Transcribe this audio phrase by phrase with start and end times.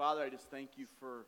[0.00, 1.26] Father, I just thank you for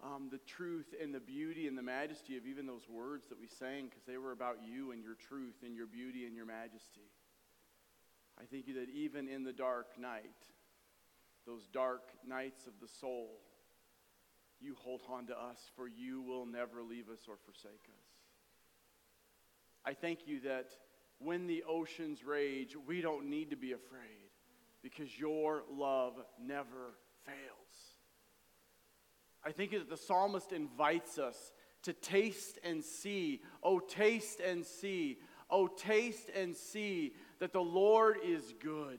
[0.00, 3.48] um, the truth and the beauty and the majesty of even those words that we
[3.48, 7.10] sang because they were about you and your truth and your beauty and your majesty.
[8.40, 10.22] I thank you that even in the dark night,
[11.48, 13.40] those dark nights of the soul,
[14.60, 18.06] you hold on to us, for you will never leave us or forsake us.
[19.84, 20.68] I thank you that
[21.18, 24.30] when the oceans rage, we don't need to be afraid
[24.80, 26.94] because your love never
[27.26, 27.59] fails.
[29.44, 33.40] I think that the psalmist invites us to taste and see.
[33.62, 35.18] Oh, taste and see.
[35.50, 38.98] Oh, taste and see that the Lord is good.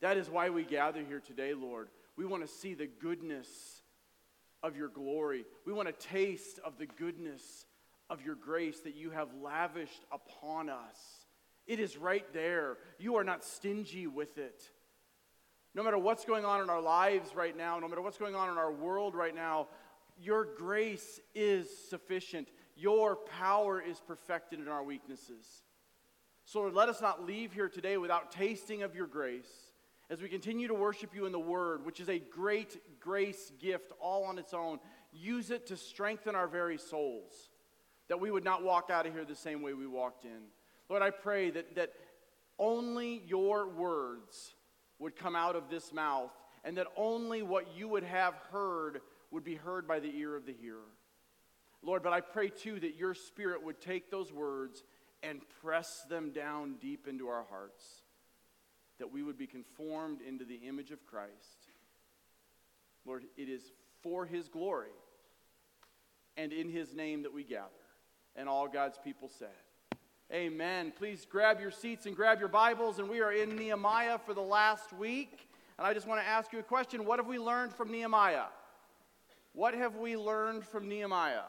[0.00, 1.88] That is why we gather here today, Lord.
[2.16, 3.48] We want to see the goodness
[4.62, 5.44] of your glory.
[5.66, 7.66] We want to taste of the goodness
[8.10, 11.26] of your grace that you have lavished upon us.
[11.66, 12.76] It is right there.
[12.98, 14.70] You are not stingy with it.
[15.74, 18.48] No matter what's going on in our lives right now, no matter what's going on
[18.48, 19.68] in our world right now,
[20.20, 22.48] your grace is sufficient.
[22.76, 25.64] Your power is perfected in our weaknesses.
[26.44, 29.72] So, Lord, let us not leave here today without tasting of your grace
[30.10, 33.92] as we continue to worship you in the Word, which is a great grace gift
[33.98, 34.78] all on its own.
[35.12, 37.50] Use it to strengthen our very souls,
[38.08, 40.42] that we would not walk out of here the same way we walked in.
[40.88, 41.92] Lord, I pray that, that
[42.58, 44.54] only your words
[45.04, 46.32] would come out of this mouth,
[46.64, 50.46] and that only what you would have heard would be heard by the ear of
[50.46, 50.78] the hearer.
[51.82, 54.82] Lord, but I pray too that your spirit would take those words
[55.22, 57.84] and press them down deep into our hearts,
[58.98, 61.68] that we would be conformed into the image of Christ.
[63.04, 63.62] Lord, it is
[64.02, 64.88] for his glory
[66.38, 67.68] and in his name that we gather.
[68.36, 69.48] And all God's people said.
[70.32, 70.92] Amen.
[70.96, 72.98] Please grab your seats and grab your Bibles.
[72.98, 75.48] And we are in Nehemiah for the last week.
[75.76, 78.46] And I just want to ask you a question What have we learned from Nehemiah?
[79.52, 81.44] What have we learned from Nehemiah?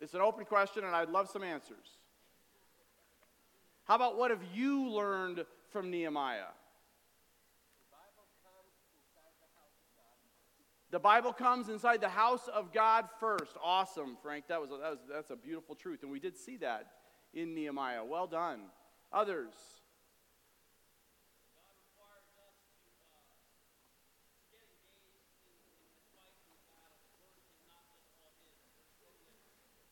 [0.00, 1.96] It's an open question, and I'd love some answers.
[3.84, 6.52] How about what have you learned from Nehemiah?
[10.90, 13.56] The Bible comes inside the house of God first.
[13.62, 14.46] Awesome, Frank.
[14.48, 16.86] That was, that was that's a beautiful truth, and we did see that
[17.34, 18.04] in Nehemiah.
[18.04, 18.60] Well done.
[19.12, 19.52] Others.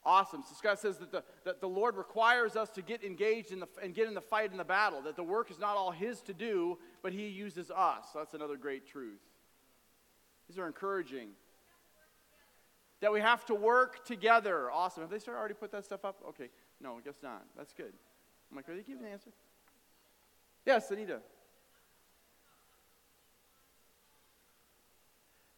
[0.07, 0.45] Awesome.
[0.49, 3.67] So Scott says that the, that the Lord requires us to get engaged in the,
[3.83, 6.23] and get in the fight in the battle, that the work is not all His
[6.23, 8.07] to do, but He uses us.
[8.15, 9.19] That's another great truth.
[10.49, 11.31] These are encouraging.
[13.01, 14.71] That we have to work together.
[14.71, 15.03] Awesome.
[15.03, 16.23] Have they started already put that stuff up?
[16.31, 16.49] Okay.
[16.81, 17.43] No, I guess not.
[17.57, 17.93] That's good.
[18.51, 19.31] I'm like, are they giving the answer?
[20.65, 21.21] Yes, Anita.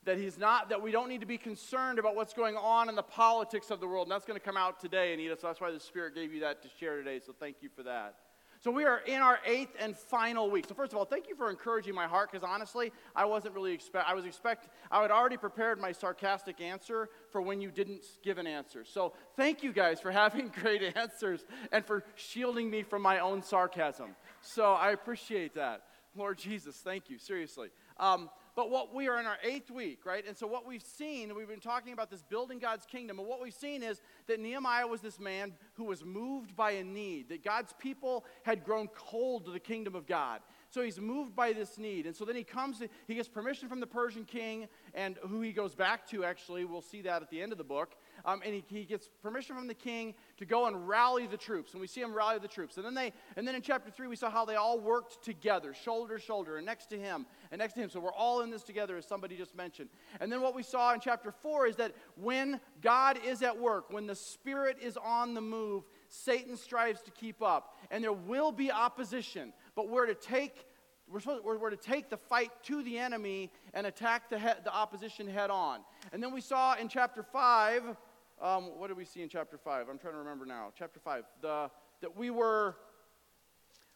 [0.04, 2.94] That he's not, that we don't need to be concerned about what's going on in
[2.94, 4.06] the politics of the world.
[4.06, 5.36] And that's going to come out today, Anita.
[5.38, 7.20] So that's why the Spirit gave you that to share today.
[7.24, 8.14] So thank you for that.
[8.60, 10.66] So we are in our eighth and final week.
[10.68, 13.72] So first of all, thank you for encouraging my heart because honestly, I wasn't really
[13.72, 14.08] expect.
[14.08, 14.68] I was expect.
[14.90, 18.84] I had already prepared my sarcastic answer for when you didn't give an answer.
[18.84, 23.42] So thank you guys for having great answers and for shielding me from my own
[23.42, 24.16] sarcasm.
[24.40, 25.84] So I appreciate that,
[26.16, 26.76] Lord Jesus.
[26.76, 27.18] Thank you.
[27.18, 27.68] Seriously.
[27.98, 30.26] Um, but what we are in our eighth week, right?
[30.26, 33.40] And so what we've seen, we've been talking about this building God's kingdom, and what
[33.40, 37.44] we've seen is that Nehemiah was this man who was moved by a need, that
[37.44, 40.40] God's people had grown cold to the kingdom of God.
[40.70, 42.04] So he's moved by this need.
[42.06, 45.52] And so then he comes, he gets permission from the Persian king, and who he
[45.52, 46.64] goes back to, actually.
[46.64, 47.94] We'll see that at the end of the book.
[48.24, 51.72] Um, and he, he gets permission from the king to go and rally the troops.
[51.72, 52.76] And we see him rally the troops.
[52.76, 55.74] And then, they, and then in chapter 3, we saw how they all worked together,
[55.74, 57.90] shoulder to shoulder, and next to him, and next to him.
[57.90, 59.88] So we're all in this together, as somebody just mentioned.
[60.20, 63.90] And then what we saw in chapter 4 is that when God is at work,
[63.90, 67.76] when the Spirit is on the move, Satan strives to keep up.
[67.90, 70.66] And there will be opposition but we're to take
[71.08, 74.48] we're, supposed, we're, we're, to take the fight to the enemy and attack the, he,
[74.64, 75.80] the opposition head on.
[76.12, 77.96] And then we saw in chapter 5,
[78.40, 79.88] um, what did we see in chapter 5?
[79.88, 80.72] I'm trying to remember now.
[80.78, 81.70] Chapter 5, the,
[82.00, 82.76] that we were,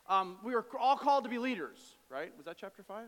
[0.09, 1.79] um, we were all called to be leaders,
[2.11, 2.33] right?
[2.37, 3.05] Was that chapter 5?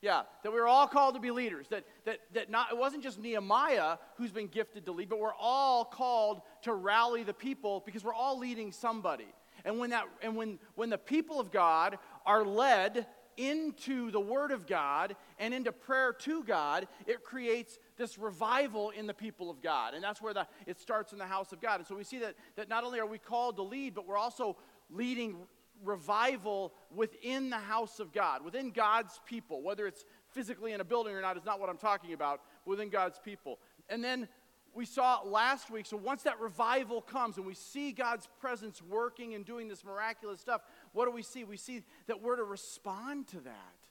[0.00, 1.66] Yeah, that we were all called to be leaders.
[1.68, 5.34] That, that, that not, it wasn't just Nehemiah who's been gifted to lead, but we're
[5.38, 9.28] all called to rally the people because we're all leading somebody.
[9.64, 13.06] And when, that, and when, when the people of God are led
[13.36, 19.06] into the Word of God and into prayer to God, it creates this revival in
[19.06, 19.94] the people of God.
[19.94, 21.80] And that's where the, it starts in the house of God.
[21.80, 24.16] And so we see that, that not only are we called to lead, but we're
[24.16, 24.56] also
[24.90, 25.36] leading
[25.82, 31.14] revival within the house of God, within God's people, whether it's physically in a building
[31.14, 33.58] or not is not what I'm talking about, within God's people.
[33.88, 34.28] And then
[34.74, 39.34] we saw last week, so once that revival comes and we see God's presence working
[39.34, 40.62] and doing this miraculous stuff,
[40.92, 41.44] what do we see?
[41.44, 43.83] We see that we're to respond to that.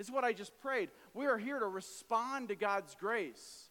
[0.00, 0.88] Is what I just prayed.
[1.12, 3.68] We are here to respond to God's grace.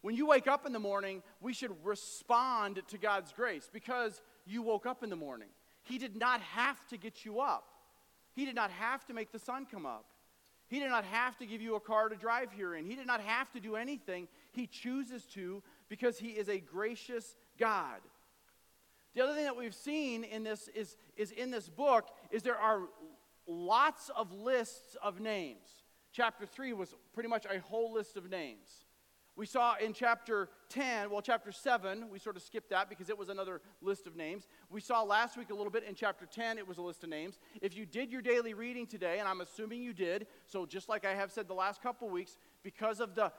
[0.00, 4.62] When you wake up in the morning, we should respond to God's grace because you
[4.62, 5.48] woke up in the morning.
[5.82, 7.68] He did not have to get you up,
[8.34, 10.06] He did not have to make the sun come up.
[10.68, 12.86] He did not have to give you a car to drive here in.
[12.86, 14.28] He did not have to do anything.
[14.52, 18.00] He chooses to because He is a gracious God.
[19.14, 22.56] The other thing that we've seen in this is, is in this book is there
[22.56, 22.82] are
[23.50, 25.68] lots of lists of names.
[26.12, 28.84] Chapter 3 was pretty much a whole list of names.
[29.36, 33.16] We saw in chapter 10, well, chapter 7, we sort of skipped that because it
[33.16, 34.46] was another list of names.
[34.68, 37.10] We saw last week a little bit in chapter 10, it was a list of
[37.10, 37.38] names.
[37.62, 41.06] If you did your daily reading today, and I'm assuming you did, so just like
[41.06, 43.32] I have said the last couple weeks, because of the,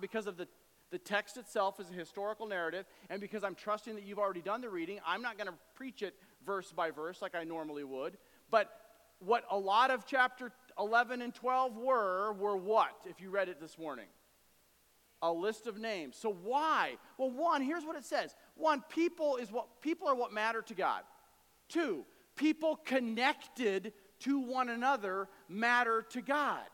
[0.00, 0.46] because of the,
[0.90, 4.60] the text itself is a historical narrative, and because I'm trusting that you've already done
[4.60, 8.18] the reading, I'm not going to preach it verse by verse like I normally would.
[8.50, 8.70] But
[9.20, 13.60] what a lot of chapter 11 and 12 were, were what, if you read it
[13.60, 14.06] this morning?
[15.22, 16.16] a list of names.
[16.16, 16.96] So why?
[17.16, 18.34] Well, one, here's what it says.
[18.54, 21.02] One, people is what people are what matter to God.
[21.68, 22.04] Two,
[22.36, 26.66] people connected to one another matter to God.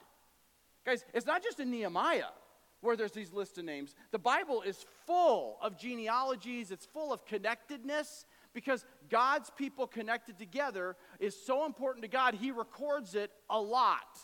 [0.85, 2.33] Guys, it's not just in Nehemiah
[2.81, 3.95] where there's these list of names.
[4.11, 10.97] The Bible is full of genealogies, it's full of connectedness because God's people connected together
[11.19, 14.19] is so important to God, he records it a lot.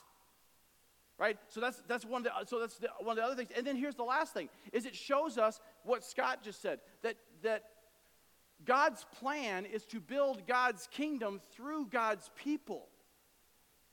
[1.19, 1.37] Right?
[1.49, 3.51] So that's that's one of the, so that's the, one of the other things.
[3.55, 7.17] And then here's the last thing is it shows us what scott just said that
[7.43, 7.65] that
[8.65, 12.87] god's plan is to build god's kingdom through god's people.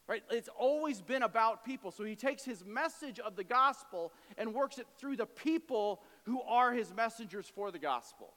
[0.08, 0.24] Right?
[0.32, 1.92] It's always been about people.
[1.92, 6.42] So he takes his message of the gospel and works it through the people who
[6.44, 8.34] are his messengers for the gospel.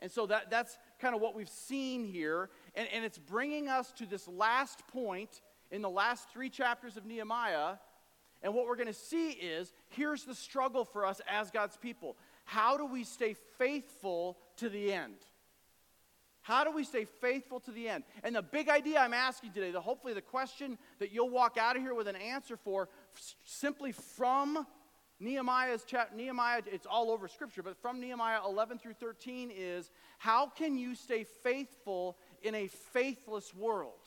[0.00, 3.92] And so that, that's kind of what we've seen here and, and it's bringing us
[3.92, 5.40] to this last point
[5.70, 7.76] in the last three chapters of nehemiah
[8.42, 12.16] and what we're going to see is here's the struggle for us as God's people.
[12.44, 15.16] How do we stay faithful to the end?
[16.42, 18.04] How do we stay faithful to the end?
[18.22, 21.76] And the big idea I'm asking today, the hopefully the question that you'll walk out
[21.76, 22.88] of here with an answer for
[23.44, 24.66] simply from
[25.20, 30.46] Nehemiah's chapter, Nehemiah, it's all over scripture, but from Nehemiah 11 through 13 is how
[30.46, 33.98] can you stay faithful in a faithless world?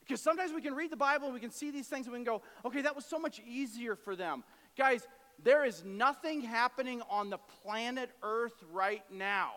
[0.00, 2.18] Because sometimes we can read the Bible and we can see these things and we
[2.18, 4.44] can go, okay, that was so much easier for them.
[4.76, 5.06] Guys,
[5.42, 9.52] there is nothing happening on the planet Earth right now.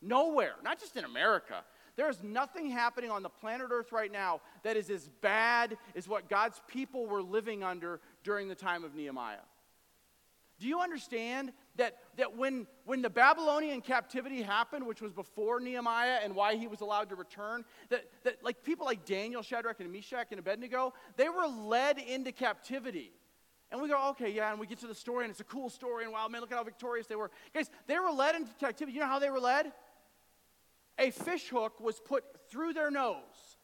[0.00, 1.62] Nowhere, not just in America.
[1.96, 6.08] There is nothing happening on the planet Earth right now that is as bad as
[6.08, 9.36] what God's people were living under during the time of Nehemiah.
[10.62, 16.20] Do you understand that, that when, when the Babylonian captivity happened, which was before Nehemiah
[16.22, 19.90] and why he was allowed to return, that, that like people like Daniel, Shadrach, and
[19.90, 23.10] Meshach, and Abednego, they were led into captivity.
[23.72, 25.68] And we go, okay, yeah, and we get to the story, and it's a cool
[25.68, 27.32] story, and wow, man, look at how victorious they were.
[27.52, 28.94] Guys, they were led into captivity.
[28.94, 29.72] You know how they were led?
[30.96, 33.56] A fish hook was put through their nose,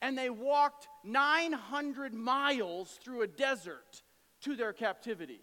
[0.00, 4.02] and they walked 900 miles through a desert
[4.40, 5.42] to their captivity.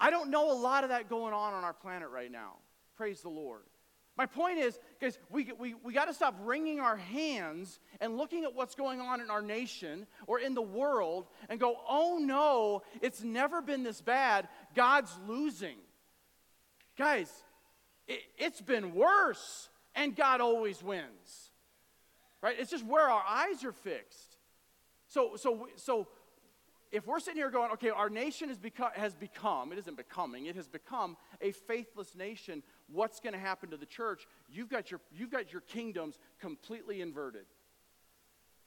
[0.00, 2.54] I don't know a lot of that going on on our planet right now.
[2.96, 3.62] Praise the Lord.
[4.16, 8.44] My point is, guys, we, we, we got to stop wringing our hands and looking
[8.44, 12.82] at what's going on in our nation or in the world and go, oh no,
[13.00, 14.48] it's never been this bad.
[14.74, 15.76] God's losing.
[16.98, 17.32] Guys,
[18.08, 21.52] it, it's been worse, and God always wins.
[22.42, 22.56] Right?
[22.58, 24.36] It's just where our eyes are fixed.
[25.06, 26.08] So, so, so
[26.92, 30.46] if we're sitting here going, okay, our nation has become, has become, it isn't becoming,
[30.46, 34.26] it has become a faithless nation, what's going to happen to the church?
[34.50, 37.44] You've got, your, you've got your kingdoms completely inverted.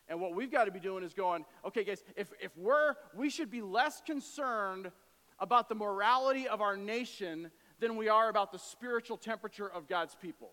[0.07, 3.29] And what we've got to be doing is going, okay, guys, if, if we're, we
[3.29, 4.91] should be less concerned
[5.39, 10.15] about the morality of our nation than we are about the spiritual temperature of God's
[10.15, 10.51] people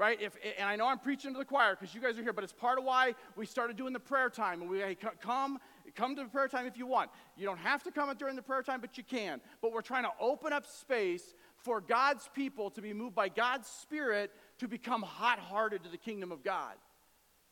[0.00, 0.18] right?
[0.18, 2.42] If, and I know I'm preaching to the choir because you guys are here, but
[2.42, 4.62] it's part of why we started doing the prayer time.
[4.62, 5.58] And we hey, come,
[5.90, 7.10] come to prayer time if you want.
[7.36, 9.40] You don't have to come during the prayer time, but you can.
[9.60, 13.68] But we're trying to open up space for God's people to be moved by God's
[13.68, 16.74] Spirit to become hot-hearted to the kingdom of God.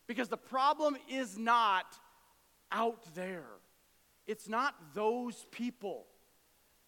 [0.07, 1.87] Because the problem is not
[2.73, 3.47] out there.
[4.26, 6.07] It's not those people.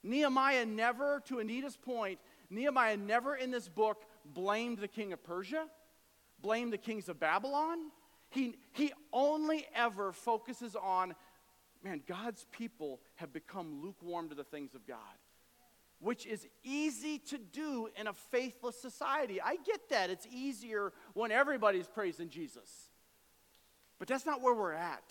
[0.02, 5.66] Nehemiah never, to Anita's point, Nehemiah never in this book blamed the king of Persia,
[6.40, 7.78] blamed the kings of Babylon.
[8.30, 11.14] He, he only ever focuses on,
[11.82, 14.96] man, God's people have become lukewarm to the things of God,
[15.98, 19.40] which is easy to do in a faithless society.
[19.40, 20.10] I get that.
[20.10, 22.90] It's easier when everybody's praising Jesus.
[23.98, 25.04] But that's not where we're at.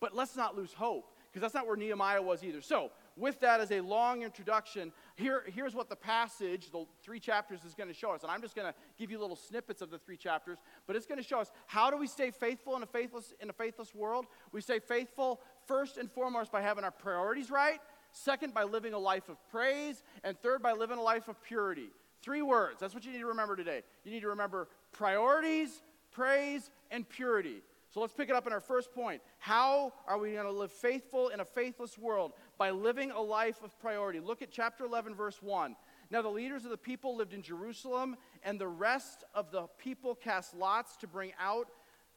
[0.00, 2.60] But let's not lose hope, because that's not where Nehemiah was either.
[2.60, 7.60] So, with that as a long introduction, here, here's what the passage, the three chapters,
[7.64, 8.22] is going to show us.
[8.22, 11.06] And I'm just going to give you little snippets of the three chapters, but it's
[11.06, 13.94] going to show us how do we stay faithful in a faithless, in a faithless
[13.94, 14.26] world?
[14.52, 17.80] We stay faithful first and foremost by having our priorities right,
[18.12, 21.88] second, by living a life of praise, and third, by living a life of purity.
[22.22, 22.80] Three words.
[22.80, 23.82] That's what you need to remember today.
[24.04, 27.62] You need to remember priorities, praise, and purity.
[27.90, 29.22] So let's pick it up in our first point.
[29.38, 32.32] How are we going to live faithful in a faithless world?
[32.58, 34.18] By living a life of priority.
[34.20, 35.76] Look at chapter 11, verse 1.
[36.10, 40.14] Now the leaders of the people lived in Jerusalem, and the rest of the people
[40.14, 41.68] cast lots to bring out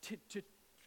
[0.04, 0.42] to, to,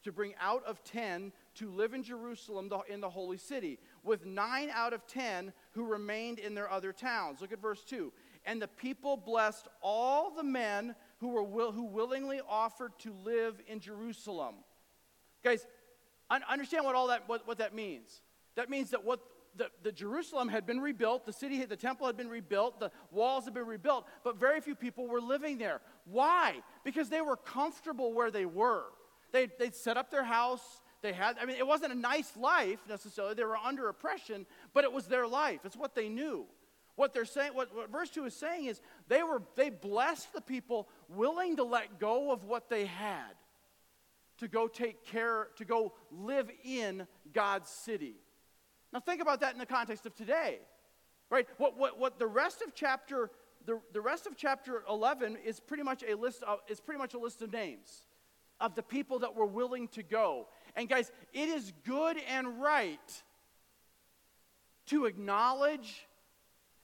[0.05, 4.71] to bring out of ten to live in Jerusalem in the holy city, with nine
[4.75, 7.41] out of ten who remained in their other towns.
[7.41, 8.13] Look at verse 2.
[8.47, 13.61] And the people blessed all the men who, were will, who willingly offered to live
[13.69, 14.55] in Jerusalem.
[15.45, 15.67] Guys,
[16.49, 18.23] understand what all that what, what that means.
[18.57, 19.21] That means that what
[19.57, 23.45] the, the Jerusalem had been rebuilt, the city, the temple had been rebuilt, the walls
[23.45, 25.83] had been rebuilt, but very few people were living there.
[26.05, 26.63] Why?
[26.85, 28.85] Because they were comfortable where they were.
[29.33, 30.83] They, they'd set up their house.
[31.03, 33.35] They had, I mean, it wasn't a nice life necessarily.
[33.35, 35.61] They were under oppression, but it was their life.
[35.65, 36.47] It's what they knew.
[36.97, 40.43] What they're saying, what, what verse 2 is saying is they were they blessed the
[40.43, 43.33] people willing to let go of what they had
[44.39, 48.17] to go take care, to go live in God's city.
[48.93, 50.59] Now, think about that in the context of today,
[51.31, 51.47] right?
[51.59, 53.31] What, what, what the rest of chapter
[53.67, 57.13] the, the rest of chapter 11 is pretty much a list of is pretty much
[57.13, 58.07] a list of names
[58.61, 60.47] of the people that were willing to go
[60.77, 63.23] and guys it is good and right
[64.87, 66.07] to acknowledge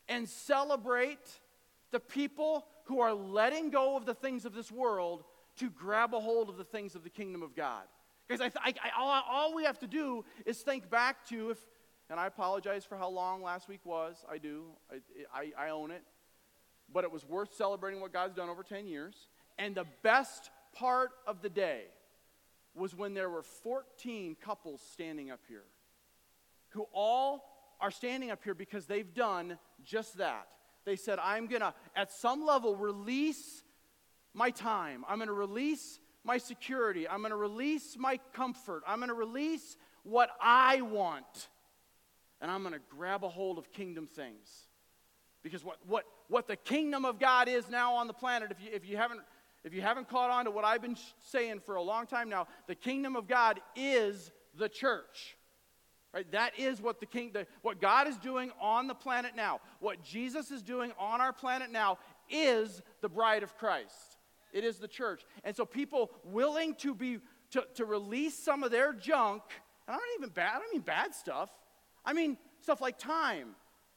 [0.09, 1.41] and celebrate
[1.91, 5.25] the people who are letting go of the things of this world
[5.57, 7.83] to grab a hold of the things of the kingdom of God.
[8.29, 11.59] Because I, I, I, all, all we have to do is think back to if,
[12.11, 14.25] and I apologize for how long last week was.
[14.31, 14.65] I do.
[14.91, 16.03] I, I, I own it.
[16.93, 19.15] But it was worth celebrating what God's done over 10 years.
[19.59, 21.85] And the best part of the day
[22.77, 25.65] was when there were 14 couples standing up here
[26.71, 30.47] who all are standing up here because they've done just that.
[30.85, 33.63] They said, I'm going to, at some level, release
[34.35, 35.05] my time.
[35.09, 37.09] I'm going to release my security.
[37.09, 38.83] I'm going to release my comfort.
[38.87, 41.49] I'm going to release what I want.
[42.41, 44.69] And I'm going to grab a hold of kingdom things.
[45.43, 48.71] Because what, what, what the kingdom of God is now on the planet, if you,
[48.73, 49.21] if you haven't
[49.67, 52.47] if you haven't caught on to what I've been saying for a long time now,
[52.69, 55.37] the kingdom of God is the church.
[56.15, 56.31] Right?
[56.31, 59.61] That is what the king the, what God is doing on the planet now.
[59.81, 61.99] What Jesus is doing on our planet now
[62.31, 64.19] is the bride of Christ.
[64.53, 65.25] It is the church.
[65.43, 67.19] And so people willing to be
[67.51, 69.43] to, to release some of their junk,
[69.89, 71.51] and I don't even bad, I don't mean bad stuff.
[72.05, 73.57] I mean stuff like time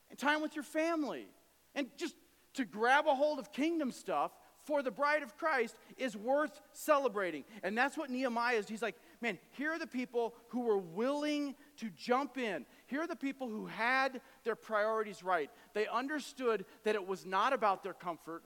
[0.09, 1.27] and time with your family.
[1.75, 2.15] And just
[2.55, 4.31] to grab a hold of kingdom stuff
[4.69, 7.43] for the bride of Christ is worth celebrating.
[7.63, 8.69] And that's what Nehemiah is.
[8.69, 12.67] He's like, man, here are the people who were willing to jump in.
[12.85, 15.49] Here are the people who had their priorities right.
[15.73, 18.43] They understood that it was not about their comfort,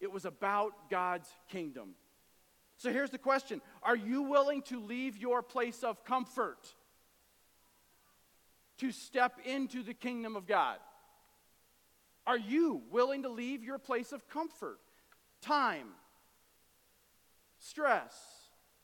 [0.00, 1.90] it was about God's kingdom.
[2.78, 6.74] So here's the question Are you willing to leave your place of comfort
[8.78, 10.78] to step into the kingdom of God?
[12.26, 14.80] Are you willing to leave your place of comfort,
[15.40, 15.88] time,
[17.58, 18.14] stress,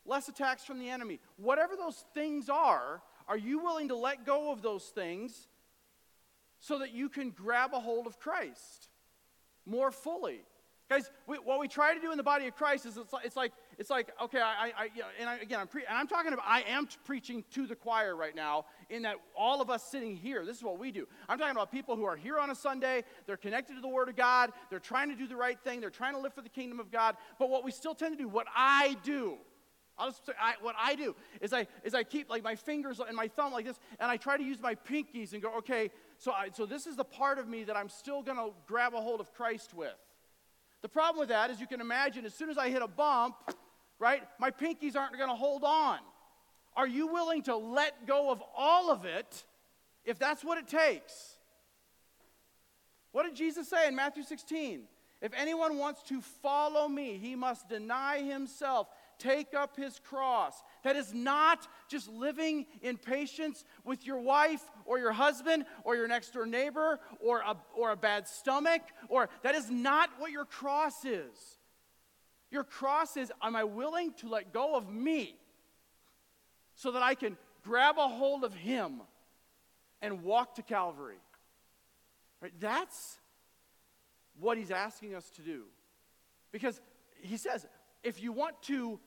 [0.05, 1.21] less attacks from the enemy?
[1.37, 5.49] Whatever those things are, are you willing to let go of those things
[6.61, 8.89] so that you can grab a hold of Christ
[9.67, 10.41] more fully?
[10.89, 13.25] Guys, we, what we try to do in the body of Christ is it's like,
[13.25, 15.97] it's like, it's like okay, I, I, you know, and I, again, I'm, pre- and
[15.97, 19.71] I'm talking about, I am preaching to the choir right now in that all of
[19.71, 21.07] us sitting here, this is what we do.
[21.29, 24.09] I'm talking about people who are here on a Sunday, they're connected to the Word
[24.09, 26.49] of God, they're trying to do the right thing, they're trying to live for the
[26.49, 29.39] kingdom of God, but what we still tend to do, what I do,
[29.97, 33.17] I'll just I, what I do is I, is I keep like my fingers and
[33.17, 36.33] my thumb like this, and I try to use my pinkies and go, okay, so,
[36.33, 39.01] I, so this is the part of me that I'm still going to grab a
[39.01, 39.95] hold of Christ with.
[40.83, 43.37] The problem with that is you can imagine as soon as I hit a bump,
[43.99, 45.99] right, my pinkies aren't going to hold on.
[46.77, 49.45] Are you willing to let go of all of it
[50.05, 51.39] if that's what it takes?
[53.13, 54.83] What did Jesus say in Matthew 16?
[55.23, 60.63] If anyone wants to follow me, he must deny himself, take up his cross.
[60.83, 66.09] That is not just living in patience with your wife or your husband or your
[66.09, 70.45] next door neighbor or a, or a bad stomach, or that is not what your
[70.45, 71.54] cross is.
[72.55, 75.35] Your cross is, am I willing to let go of me
[76.77, 79.01] so that I can grab a hold of him
[80.01, 81.19] and walk to Calvary?
[82.41, 82.53] Right?
[82.61, 83.19] That's
[84.39, 85.65] what he's asking us to do.
[86.53, 86.81] Because
[87.23, 87.67] he says,
[88.05, 89.01] if you want to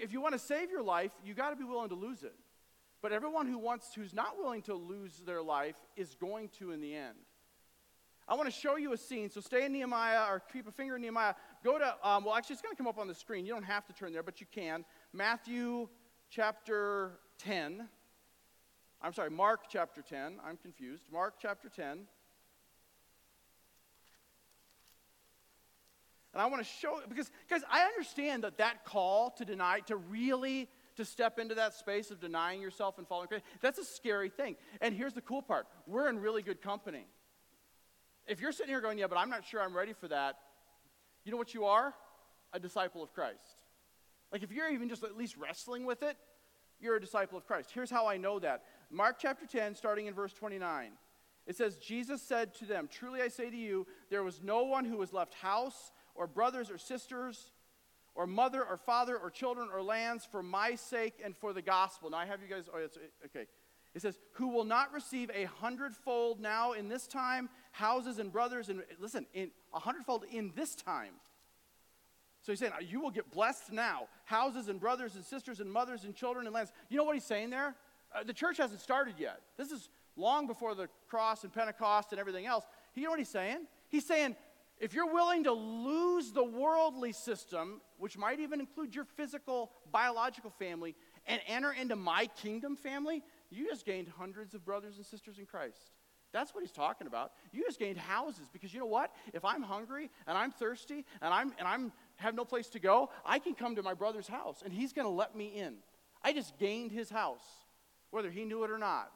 [0.00, 2.34] if you want to save your life, you got to be willing to lose it.
[3.00, 6.80] But everyone who wants who's not willing to lose their life is going to in
[6.80, 7.14] the end.
[8.30, 9.28] I want to show you a scene.
[9.28, 11.34] So stay in Nehemiah or keep a finger in Nehemiah.
[11.62, 13.44] Go to, um, well, actually, it's going to come up on the screen.
[13.44, 14.84] You don't have to turn there, but you can.
[15.12, 15.88] Matthew
[16.30, 17.86] chapter 10.
[19.02, 20.38] I'm sorry, Mark chapter 10.
[20.44, 21.04] I'm confused.
[21.12, 22.06] Mark chapter 10.
[26.32, 29.96] And I want to show because guys, I understand that that call to deny, to
[29.96, 34.28] really to step into that space of denying yourself and following Christ, that's a scary
[34.28, 34.56] thing.
[34.80, 37.06] And here's the cool part: we're in really good company.
[38.28, 40.36] If you're sitting here going, "Yeah, but I'm not sure I'm ready for that,"
[41.24, 41.94] you know what you are?
[42.52, 43.64] A disciple of Christ.
[44.32, 46.16] Like if you're even just at least wrestling with it,
[46.80, 47.70] you're a disciple of Christ.
[47.72, 48.62] Here's how I know that.
[48.90, 50.92] Mark chapter 10, starting in verse 29.
[51.46, 54.84] It says, Jesus said to them, Truly I say to you, there was no one
[54.84, 57.52] who was left house or brothers or sisters
[58.14, 62.10] or mother or father or children or lands for my sake and for the gospel.
[62.10, 63.46] Now I have you guys, oh, it's, okay.
[63.94, 68.68] It says, who will not receive a hundredfold now in this time, houses and brothers,
[68.68, 71.14] and listen, in a hundredfold in this time.
[72.42, 76.04] So he's saying, you will get blessed now, houses and brothers and sisters and mothers
[76.04, 76.72] and children and lands.
[76.88, 77.74] You know what he's saying there?
[78.14, 79.40] Uh, the church hasn't started yet.
[79.56, 82.64] This is long before the cross and Pentecost and everything else.
[82.94, 83.66] You know what he's saying?
[83.88, 84.36] He's saying,
[84.78, 90.50] if you're willing to lose the worldly system, which might even include your physical, biological
[90.50, 90.96] family,
[91.26, 95.44] and enter into my kingdom family, you just gained hundreds of brothers and sisters in
[95.44, 95.92] Christ.
[96.32, 97.32] That's what he's talking about.
[97.52, 99.12] You just gained houses because you know what?
[99.34, 103.10] If I'm hungry and I'm thirsty and I'm and I'm have no place to go,
[103.24, 105.76] I can come to my brother's house and he's going to let me in.
[106.22, 107.44] I just gained his house,
[108.10, 109.10] whether he knew it or not.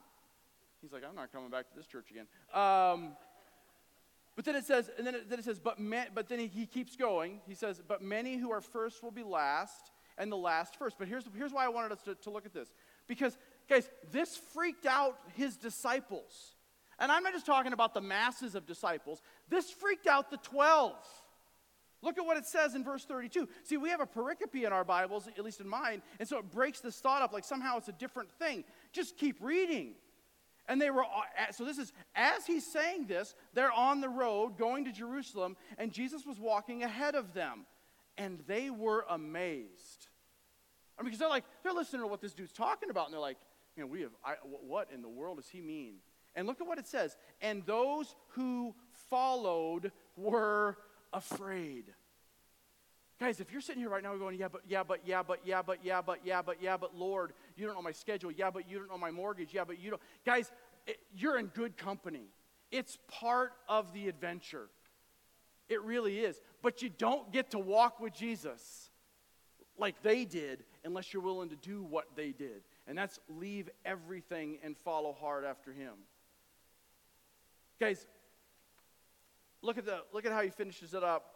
[0.81, 2.27] He's like, I'm not coming back to this church again.
[2.53, 3.17] Um,
[4.37, 6.47] but then it says, and then it, then it says, but, man, but then he,
[6.47, 7.41] he keeps going.
[7.47, 10.97] He says, but many who are first will be last, and the last first.
[10.99, 12.73] But here's, here's why I wanted us to, to look at this.
[13.07, 16.54] Because, guys, this freaked out his disciples.
[16.99, 20.95] And I'm not just talking about the masses of disciples, this freaked out the 12.
[22.03, 23.49] Look at what it says in verse 32.
[23.63, 26.51] See, we have a pericope in our Bibles, at least in mine, and so it
[26.51, 28.65] breaks this thought up like somehow it's a different thing.
[28.93, 29.95] Just keep reading.
[30.67, 34.57] And they were, uh, so this is, as he's saying this, they're on the road
[34.57, 37.67] going to Jerusalem, and Jesus was walking ahead of them.
[38.17, 40.09] And they were amazed.
[40.99, 43.21] I mean, because they're like, they're listening to what this dude's talking about, and they're
[43.21, 43.39] like,
[43.77, 45.97] you know, we have, I, what in the world does he mean?
[46.37, 47.17] And look at what it says.
[47.41, 48.75] And those who
[49.09, 50.77] followed were
[51.13, 51.85] afraid.
[53.21, 55.63] Guys, if you're sitting here right now going, yeah, but, yeah, but, yeah, but, yeah,
[55.63, 58.33] but, yeah, but, yeah, but, yeah, but, Lord, you don't know my schedule.
[58.33, 59.55] Yeah, but you don't know my mortgage.
[59.55, 60.03] Yeah, but you don't.
[60.27, 60.51] Guys,
[60.87, 62.27] it, you're in good company.
[62.73, 64.69] It's part of the adventure.
[65.69, 66.41] It really is.
[66.61, 68.91] But you don't get to walk with Jesus
[69.79, 72.63] like they did unless you're willing to do what they did.
[72.87, 75.95] And that's leave everything and follow hard after him.
[77.81, 78.07] Guys,
[79.63, 81.35] look at, the, look at how he finishes it up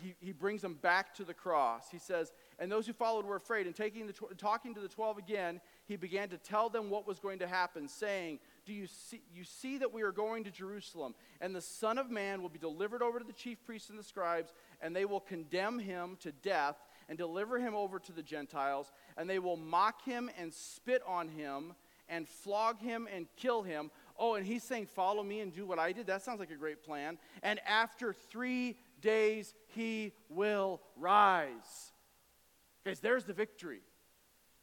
[0.00, 1.90] he, he brings them back to the cross.
[1.90, 3.66] He says, And those who followed were afraid.
[3.66, 7.06] And taking the tw- talking to the twelve again, he began to tell them what
[7.06, 10.50] was going to happen, saying, Do you see, you see that we are going to
[10.50, 13.98] Jerusalem, and the Son of Man will be delivered over to the chief priests and
[13.98, 16.76] the scribes, and they will condemn him to death
[17.08, 21.28] and deliver him over to the Gentiles, and they will mock him and spit on
[21.28, 21.72] him
[22.08, 23.90] and flog him and kill him.
[24.18, 26.06] Oh, and he's saying, Follow me and do what I did.
[26.08, 27.18] That sounds like a great plan.
[27.42, 31.92] And after three days he will rise.
[32.84, 33.80] Guys, there's the victory.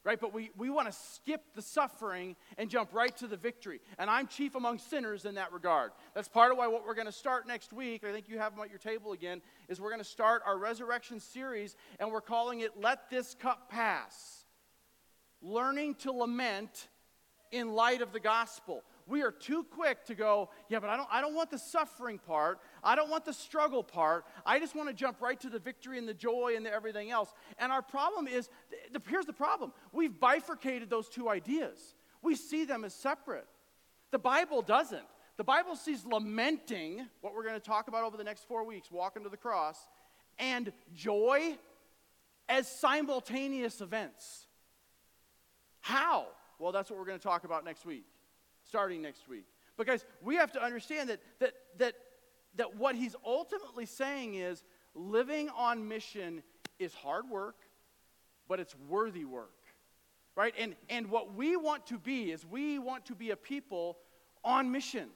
[0.04, 0.20] Right?
[0.20, 3.82] But we, we want to skip the suffering and jump right to the victory.
[3.98, 5.94] And I'm chief among sinners in that regard.
[6.14, 8.56] That's part of why what we're going to start next week, I think you have
[8.56, 12.22] them at your table again, is we're going to start our resurrection series, and we're
[12.22, 14.46] calling it Let This Cup Pass.
[15.42, 16.88] Learning to lament
[17.52, 21.08] in light of the gospel we are too quick to go, yeah, but I don't,
[21.12, 22.60] I don't want the suffering part.
[22.84, 24.26] I don't want the struggle part.
[24.46, 27.12] I just want to jump right to the victory and the joy and the everything
[27.12, 27.32] else.
[27.60, 28.50] And our problem is
[28.92, 33.48] the, here's the problem we've bifurcated those two ideas, we see them as separate.
[34.12, 35.06] The Bible doesn't.
[35.38, 38.90] the Bible sees lamenting, what we're going to talk about over the next four weeks,
[38.90, 39.78] walking to the cross,
[40.40, 41.58] and joy
[42.48, 44.48] as simultaneous events.
[45.82, 46.28] How?
[46.58, 48.06] Well, that's what we're going to talk about next week,
[48.68, 49.46] starting next week.
[49.78, 51.96] Because we have to understand that, that, that,
[52.56, 56.42] that what he's ultimately saying is living on mission
[56.80, 57.58] is hard work,
[58.48, 59.52] but it's worthy work.
[60.36, 60.54] Right?
[60.58, 63.98] And, and what we want to be is we want to be a people
[64.44, 65.10] on mission.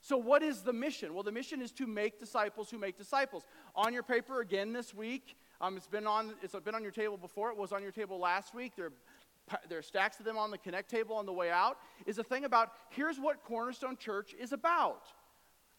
[0.00, 1.14] So, what is the mission?
[1.14, 3.44] Well, the mission is to make disciples who make disciples.
[3.74, 7.16] On your paper again this week, um, it's been on it's been on your table
[7.16, 7.50] before.
[7.50, 8.74] It was on your table last week.
[8.76, 8.92] There,
[9.68, 11.78] there are stacks of them on the Connect table on the way out.
[12.06, 15.04] Is a thing about here's what Cornerstone Church is about,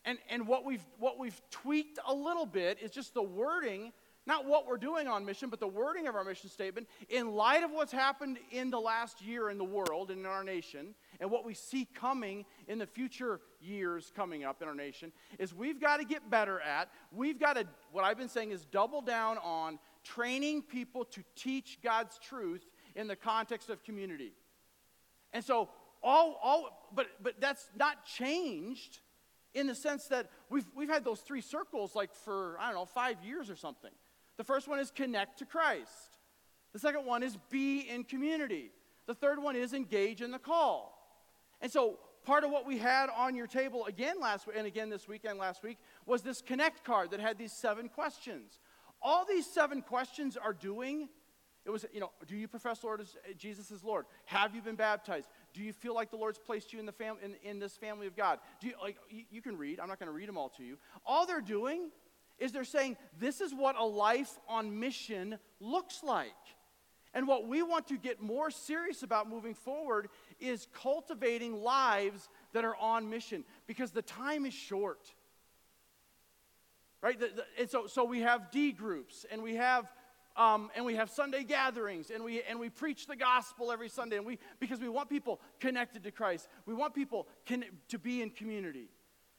[0.06, 3.91] and and what we've what we've tweaked a little bit is just the wording
[4.27, 7.63] not what we're doing on mission, but the wording of our mission statement, in light
[7.63, 11.32] of what's happened in the last year in the world and in our nation, and
[11.32, 15.80] what we see coming in the future years coming up in our nation, is we've
[15.80, 19.38] got to get better at, we've got to, what I've been saying is double down
[19.38, 22.65] on training people to teach God's truth
[22.98, 24.34] in the context of community.
[25.32, 25.70] And so,
[26.04, 29.00] all, all but, but that's not changed
[29.54, 32.86] in the sense that we've, we've had those three circles like for, I don't know,
[32.86, 33.92] five years or something.
[34.38, 36.18] The first one is connect to Christ.
[36.74, 38.72] The second one is be in community.
[39.06, 40.94] The third one is engage in the call.
[41.62, 44.90] And so, part of what we had on your table again last week and again
[44.90, 48.60] this weekend last week was this connect card that had these seven questions.
[49.02, 51.08] All these seven questions are doing
[51.67, 54.06] it was, you know, do you profess Lord as, uh, Jesus as Lord?
[54.23, 55.27] Have you been baptized?
[55.53, 58.08] Do you feel like the Lord's placed you in, the fam- in, in this family
[58.08, 58.39] of God?
[58.62, 59.82] Do you, like, you, you can read.
[59.82, 60.77] I'm not going to read them all to you.
[61.06, 61.89] All they're doing
[62.39, 66.32] is they're saying this is what a life on mission looks like.
[67.13, 70.08] And what we want to get more serious about moving forward
[70.39, 75.13] is cultivating lives that are on mission because the time is short.
[77.01, 77.19] Right?
[77.19, 79.91] The, the, and so, so we have D groups and we have
[80.38, 84.17] um, and we have Sunday gatherings, and we, and we preach the gospel every Sunday,
[84.17, 86.47] and we, because we want people connected to Christ.
[86.67, 88.89] We want people can, to be in community.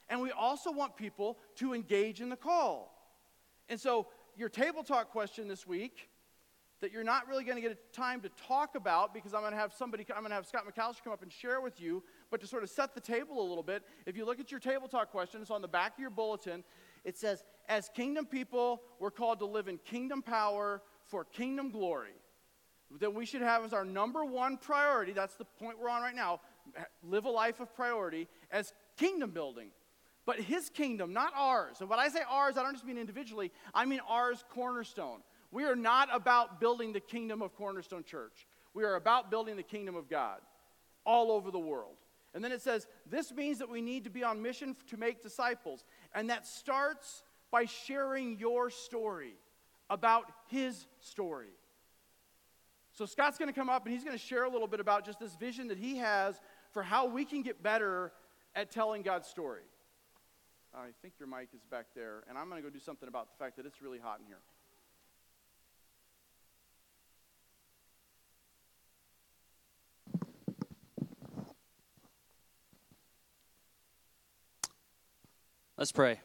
[0.08, 2.92] And we also want people to engage in the call.
[3.68, 6.08] And so, your table talk question this week
[6.80, 9.58] that you're not really going to get time to talk about because I'm going to
[9.58, 12.40] have somebody, I'm going to have Scott McAllister come up and share with you, but
[12.40, 14.86] to sort of set the table a little bit, if you look at your table
[14.86, 16.62] talk question, it's on the back of your bulletin.
[17.04, 22.14] It says, As kingdom people, we're called to live in kingdom power for kingdom glory.
[23.00, 26.14] That we should have as our number one priority, that's the point we're on right
[26.14, 26.40] now,
[27.02, 29.70] live a life of priority as kingdom building
[30.28, 31.78] but his kingdom, not ours.
[31.80, 35.20] And when I say ours, I don't just mean individually, I mean ours, Cornerstone.
[35.50, 38.46] We are not about building the kingdom of Cornerstone Church.
[38.74, 40.40] We are about building the kingdom of God
[41.06, 41.96] all over the world.
[42.34, 45.22] And then it says, this means that we need to be on mission to make
[45.22, 45.82] disciples.
[46.14, 49.32] And that starts by sharing your story
[49.90, 51.48] about his story.
[52.92, 55.06] So Scott's going to come up and he's going to share a little bit about
[55.06, 56.40] just this vision that he has
[56.72, 58.12] for how we can get better
[58.54, 59.62] at telling God's story.
[60.74, 63.28] I think your mic is back there, and I'm going to go do something about
[63.30, 64.38] the fact that it's really hot in here.
[75.76, 76.18] Let's pray.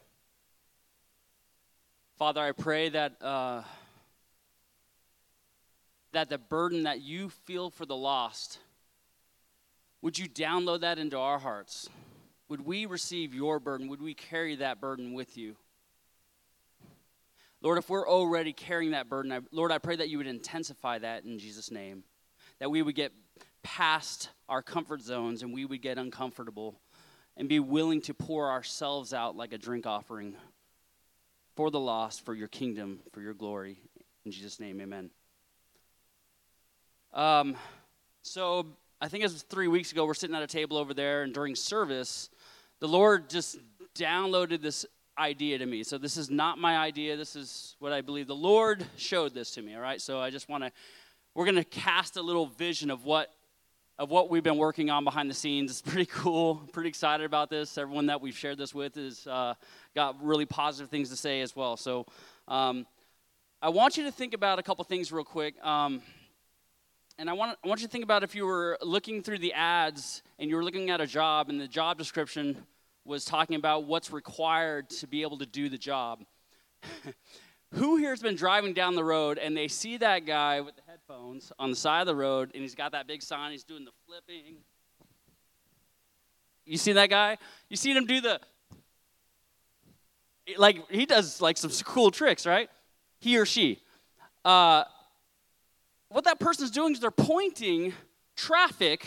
[2.16, 3.62] Father, I pray that uh,
[6.12, 8.60] that the burden that you feel for the lost,
[10.00, 11.88] would you download that into our hearts?
[12.48, 13.88] Would we receive your burden?
[13.88, 15.56] Would we carry that burden with you?
[17.60, 21.00] Lord, if we're already carrying that burden, I, Lord, I pray that you would intensify
[21.00, 22.04] that in Jesus' name.
[22.60, 23.12] That we would get
[23.64, 26.78] past our comfort zones and we would get uncomfortable
[27.36, 30.36] and be willing to pour ourselves out like a drink offering
[31.56, 33.78] for the lost, for your kingdom, for your glory.
[34.24, 35.10] In Jesus' name, amen.
[37.12, 37.56] Um,
[38.22, 38.66] so
[39.00, 41.32] I think it was three weeks ago, we're sitting at a table over there, and
[41.32, 42.30] during service,
[42.80, 43.58] the Lord just
[43.94, 44.86] downloaded this
[45.18, 45.84] idea to me.
[45.84, 47.16] So this is not my idea.
[47.16, 48.26] This is what I believe.
[48.26, 50.00] The Lord showed this to me, all right?
[50.00, 50.72] So I just want to
[51.34, 53.33] we're going to cast a little vision of what
[53.98, 55.70] of what we've been working on behind the scenes.
[55.70, 56.56] It's pretty cool.
[56.72, 57.78] Pretty excited about this.
[57.78, 59.54] Everyone that we've shared this with has uh,
[59.94, 61.76] got really positive things to say as well.
[61.76, 62.06] So
[62.48, 62.86] um,
[63.62, 65.54] I want you to think about a couple things real quick.
[65.64, 66.02] Um,
[67.18, 69.52] and I want, I want you to think about if you were looking through the
[69.52, 72.66] ads and you were looking at a job and the job description
[73.04, 76.24] was talking about what's required to be able to do the job.
[77.74, 80.82] Who here has been driving down the road and they see that guy with the
[81.06, 83.84] headphones on the side of the road and he's got that big sign, he's doing
[83.84, 84.56] the flipping?
[86.64, 87.36] You see that guy?
[87.68, 88.40] You seen him do the
[90.56, 92.70] like he does like some cool tricks, right?
[93.18, 93.80] He or she.
[94.44, 94.84] Uh,
[96.08, 97.92] what that person's doing is they're pointing
[98.36, 99.06] traffic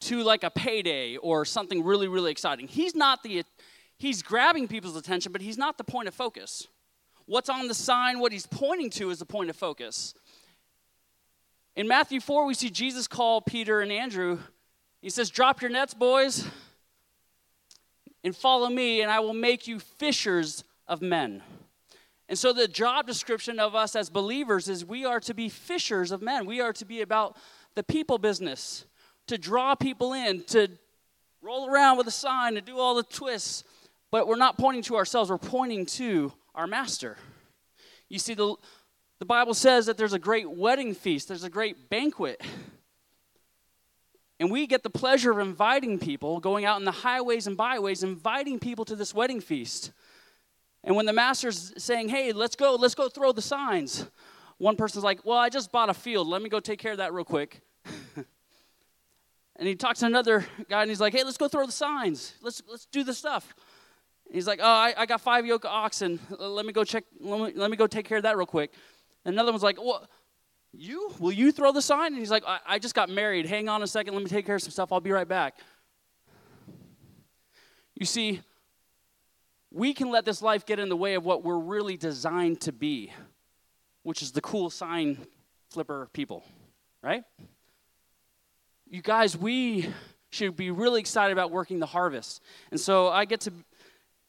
[0.00, 2.66] to like a payday or something really, really exciting.
[2.66, 3.44] He's not the
[3.98, 6.66] he's grabbing people's attention, but he's not the point of focus.
[7.26, 10.14] What's on the sign, what he's pointing to is the point of focus.
[11.74, 14.38] In Matthew 4, we see Jesus call Peter and Andrew.
[15.00, 16.48] He says, Drop your nets, boys
[18.24, 21.42] and follow me, and I will make you fishers of men.
[22.28, 26.12] And so, the job description of us as believers is we are to be fishers
[26.12, 26.46] of men.
[26.46, 27.36] We are to be about
[27.74, 28.86] the people business,
[29.26, 30.68] to draw people in, to
[31.42, 33.64] roll around with a sign, to do all the twists.
[34.10, 37.16] But we're not pointing to ourselves, we're pointing to our master.
[38.08, 38.54] You see, the,
[39.22, 42.42] the Bible says that there's a great wedding feast, there's a great banquet.
[44.40, 48.02] And we get the pleasure of inviting people, going out in the highways and byways,
[48.02, 49.92] inviting people to this wedding feast.
[50.82, 54.08] And when the master's saying, hey, let's go, let's go throw the signs,
[54.58, 56.26] one person's like, well, I just bought a field.
[56.26, 57.60] Let me go take care of that real quick.
[58.16, 62.34] and he talks to another guy and he's like, hey, let's go throw the signs.
[62.42, 63.54] Let's, let's do the stuff.
[64.26, 66.18] And he's like, oh, I, I got five yoke oxen.
[66.28, 68.72] Let me go check, let me, let me go take care of that real quick.
[69.24, 70.08] And another one's like, well,
[70.72, 71.12] you?
[71.18, 72.12] Will you throw the sign?
[72.12, 73.46] And he's like, I, I just got married.
[73.46, 74.14] Hang on a second.
[74.14, 74.92] Let me take care of some stuff.
[74.92, 75.58] I'll be right back.
[77.94, 78.40] You see,
[79.70, 82.72] we can let this life get in the way of what we're really designed to
[82.72, 83.12] be,
[84.02, 85.18] which is the cool sign
[85.70, 86.44] flipper people,
[87.02, 87.24] right?
[88.88, 89.88] You guys, we
[90.30, 92.42] should be really excited about working the harvest.
[92.70, 93.52] And so I get to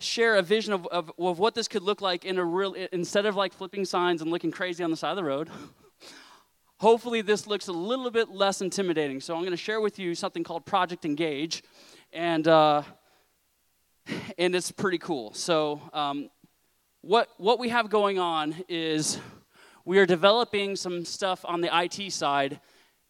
[0.03, 3.25] share a vision of, of, of what this could look like in a real, instead
[3.25, 5.49] of like flipping signs and looking crazy on the side of the road.
[6.79, 9.21] Hopefully, this looks a little bit less intimidating.
[9.21, 11.63] So, I'm going to share with you something called Project Engage,
[12.11, 12.83] and uh,
[14.37, 15.33] and it's pretty cool.
[15.33, 16.29] So, um,
[17.01, 19.19] what what we have going on is
[19.85, 22.59] we are developing some stuff on the IT side,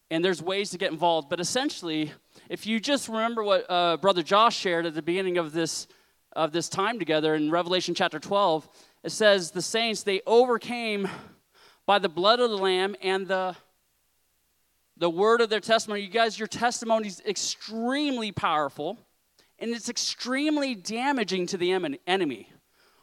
[0.10, 1.30] and there's ways to get involved.
[1.30, 2.12] But essentially,
[2.50, 5.88] if you just remember what uh, Brother Josh shared at the beginning of this
[6.36, 8.68] of this time together in Revelation chapter 12,
[9.04, 11.08] it says the saints they overcame
[11.86, 13.56] by the blood of the Lamb and the,
[14.98, 16.02] the word of their testimony.
[16.02, 18.98] You guys, your testimony is extremely powerful
[19.60, 21.72] and it's extremely damaging to the
[22.08, 22.50] enemy.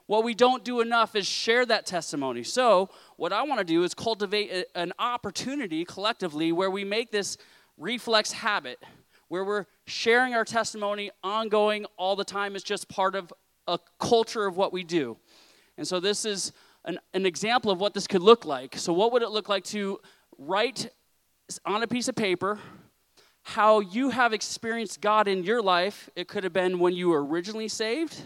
[0.07, 2.43] What we don't do enough is share that testimony.
[2.43, 7.37] So, what I want to do is cultivate an opportunity collectively where we make this
[7.77, 8.83] reflex habit,
[9.29, 12.57] where we're sharing our testimony ongoing all the time.
[12.57, 13.33] is just part of
[13.67, 15.17] a culture of what we do.
[15.77, 16.53] And so, this is
[16.85, 18.77] an, an example of what this could look like.
[18.77, 20.01] So, what would it look like to
[20.39, 20.91] write
[21.65, 22.59] on a piece of paper
[23.43, 26.09] how you have experienced God in your life?
[26.17, 28.23] It could have been when you were originally saved,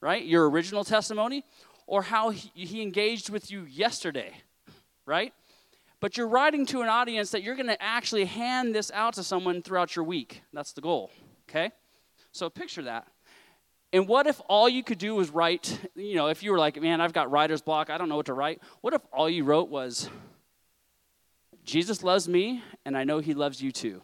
[0.00, 0.24] right?
[0.24, 1.44] Your original testimony,
[1.86, 4.32] or how he, he engaged with you yesterday,
[5.06, 5.32] right?
[6.04, 9.22] But you're writing to an audience that you're going to actually hand this out to
[9.22, 10.42] someone throughout your week.
[10.52, 11.10] That's the goal,
[11.48, 11.70] okay?
[12.30, 13.06] So picture that.
[13.90, 16.78] And what if all you could do was write, you know, if you were like,
[16.78, 18.60] man, I've got writer's block, I don't know what to write.
[18.82, 20.10] What if all you wrote was,
[21.64, 24.02] Jesus loves me, and I know he loves you too?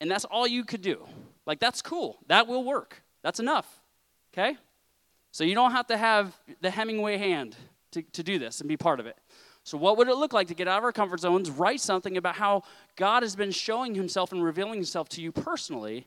[0.00, 1.06] And that's all you could do.
[1.46, 2.18] Like, that's cool.
[2.26, 3.04] That will work.
[3.22, 3.68] That's enough.
[4.34, 4.56] Okay?
[5.30, 7.54] So you don't have to have the Hemingway hand
[7.92, 9.16] to, to do this and be part of it.
[9.68, 12.16] So, what would it look like to get out of our comfort zones, write something
[12.16, 12.62] about how
[12.96, 16.06] God has been showing himself and revealing himself to you personally,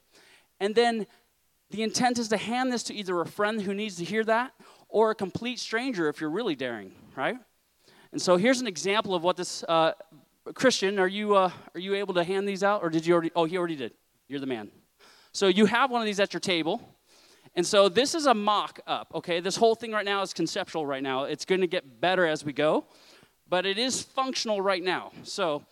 [0.59, 1.05] and then
[1.69, 4.53] the intent is to hand this to either a friend who needs to hear that
[4.89, 7.37] or a complete stranger if you're really daring, right?
[8.11, 9.91] And so here's an example of what this uh,
[10.55, 10.97] Christian.
[10.97, 13.31] Are you uh, are you able to hand these out, or did you already?
[13.35, 13.93] Oh, he already did.
[14.27, 14.71] You're the man.
[15.33, 16.81] So you have one of these at your table.
[17.53, 19.41] And so this is a mock up, okay?
[19.41, 21.25] This whole thing right now is conceptual right now.
[21.25, 22.85] It's going to get better as we go,
[23.51, 25.11] but it is functional right now.
[25.23, 25.63] So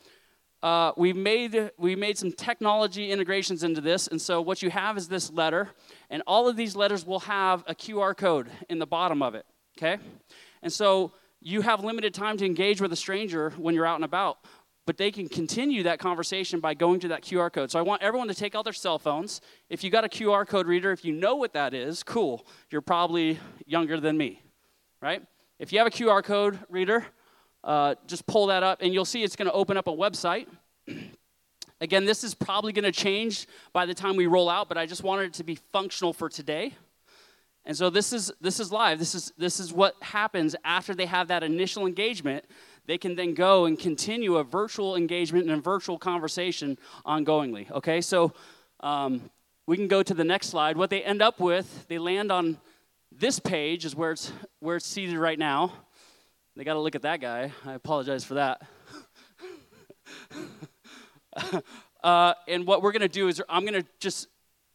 [0.62, 4.98] uh, we made we made some technology integrations into this, and so what you have
[4.98, 5.70] is this letter,
[6.10, 9.46] and all of these letters will have a QR code in the bottom of it.
[9.78, 9.98] Okay,
[10.62, 14.04] and so you have limited time to engage with a stranger when you're out and
[14.04, 14.40] about,
[14.86, 17.72] but they can continue that conversation by going to that QR code.
[17.72, 19.40] So I want everyone to take out their cell phones.
[19.70, 22.46] If you got a QR code reader, if you know what that is, cool.
[22.72, 24.42] You're probably younger than me,
[25.02, 25.24] right?
[25.60, 27.06] If you have a QR code reader,
[27.64, 30.48] uh, just pull that up, and you'll see it's going to open up a website.
[31.82, 34.86] Again, this is probably going to change by the time we roll out, but I
[34.86, 36.74] just wanted it to be functional for today.
[37.66, 39.00] And so this is this is live.
[39.00, 42.46] This is this is what happens after they have that initial engagement.
[42.86, 47.70] They can then go and continue a virtual engagement and a virtual conversation ongoingly.
[47.70, 48.34] Okay, so
[48.80, 49.30] um,
[49.68, 50.78] we can go to the next slide.
[50.78, 52.58] What they end up with, they land on
[53.12, 55.74] this page, is where it's where it's seated right now.
[56.60, 57.54] They got to look at that guy.
[57.66, 58.62] I apologize for that.
[62.04, 64.28] uh, and what we're going to do is I'm going to just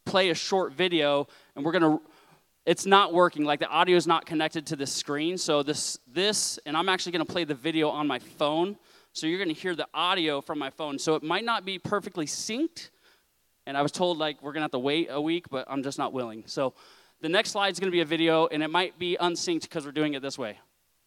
[0.03, 2.01] play a short video, and we're going to.
[2.65, 3.45] It's not working.
[3.45, 5.37] Like the audio is not connected to the screen.
[5.37, 8.77] So this this, and I'm actually going to play the video on my phone.
[9.13, 10.97] So you're going to hear the audio from my phone.
[10.97, 12.89] So it might not be perfectly synced.
[13.67, 15.83] And I was told like we're going to have to wait a week, but I'm
[15.83, 16.45] just not willing.
[16.47, 16.73] So
[17.21, 19.85] the next slide is going to be a video, and it might be unsynced because
[19.85, 20.57] we're doing it this way.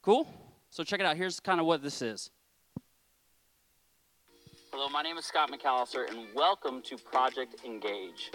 [0.03, 0.33] Cool?
[0.71, 1.17] So check it out.
[1.17, 2.31] Here's kind of what this is.
[4.71, 8.31] Hello, my name is Scott McAllister, and welcome to Project Engage.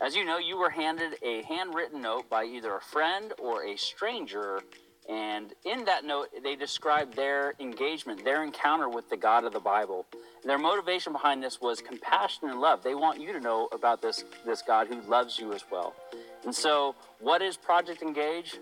[0.00, 3.76] As you know, you were handed a handwritten note by either a friend or a
[3.76, 4.60] stranger,
[5.08, 9.60] and in that note, they described their engagement, their encounter with the God of the
[9.60, 10.06] Bible.
[10.12, 12.84] And their motivation behind this was compassion and love.
[12.84, 15.96] They want you to know about this, this God who loves you as well.
[16.44, 18.58] And so, what is Project Engage?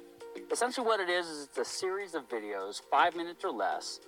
[0.50, 4.00] Essentially, what it is is it's a series of videos, five minutes or less,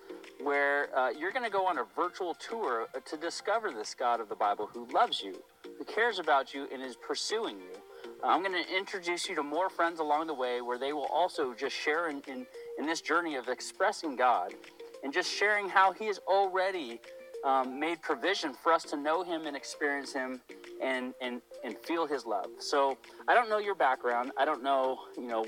[0.42, 4.28] where uh, you're going to go on a virtual tour to discover this God of
[4.28, 5.42] the Bible who loves you,
[5.78, 8.12] who cares about you, and is pursuing you.
[8.22, 11.06] Uh, I'm going to introduce you to more friends along the way where they will
[11.06, 12.46] also just share in, in,
[12.78, 14.54] in this journey of expressing God
[15.02, 17.00] and just sharing how He is already
[17.44, 20.40] um, made provision for us to know Him and experience Him
[20.82, 22.46] and, and, and feel His love.
[22.58, 22.98] So
[23.28, 24.32] I don't know your background.
[24.38, 25.46] I don't know, you know,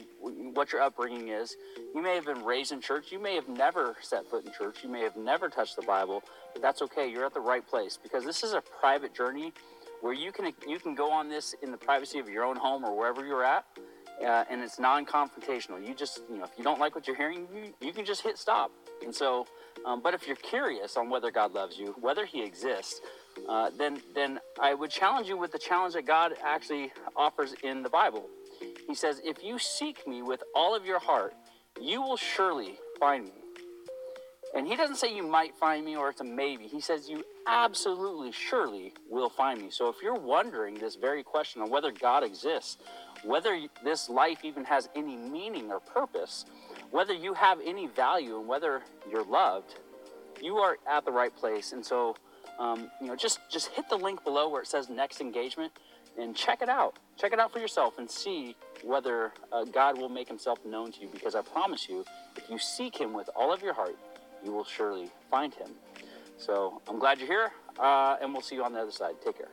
[0.55, 1.57] what your upbringing is.
[1.95, 3.11] You may have been raised in church.
[3.11, 4.79] You may have never set foot in church.
[4.83, 6.23] You may have never touched the Bible,
[6.53, 7.11] but that's okay.
[7.11, 9.53] You're at the right place because this is a private journey
[10.01, 12.85] where you can you can go on this in the privacy of your own home
[12.85, 13.65] or wherever you're at.
[14.25, 15.87] Uh, and it's non-confrontational.
[15.87, 18.21] You just, you know, if you don't like what you're hearing, you, you can just
[18.21, 18.71] hit stop.
[19.03, 19.47] And so,
[19.85, 23.01] um, but if you're curious on whether God loves you, whether He exists,
[23.49, 27.83] uh, then then I would challenge you with the challenge that God actually offers in
[27.83, 28.29] the Bible.
[28.87, 31.35] He says, "If you seek Me with all of your heart,
[31.81, 33.33] you will surely find Me."
[34.55, 36.67] And He doesn't say you might find Me or it's a maybe.
[36.67, 39.71] He says you absolutely, surely will find Me.
[39.71, 42.79] So if you're wondering this very question on whether God exists,
[43.25, 46.45] whether this life even has any meaning or purpose,
[46.91, 49.75] whether you have any value and whether you're loved,
[50.41, 51.73] you are at the right place.
[51.73, 52.17] And so,
[52.59, 55.73] um, you know, just just hit the link below where it says next engagement
[56.19, 56.99] and check it out.
[57.17, 61.01] Check it out for yourself and see whether uh, God will make Himself known to
[61.01, 61.09] you.
[61.09, 62.05] Because I promise you,
[62.37, 63.97] if you seek Him with all of your heart,
[64.45, 65.69] you will surely find Him.
[66.39, 69.15] So I'm glad you're here, uh, and we'll see you on the other side.
[69.25, 69.49] Take care.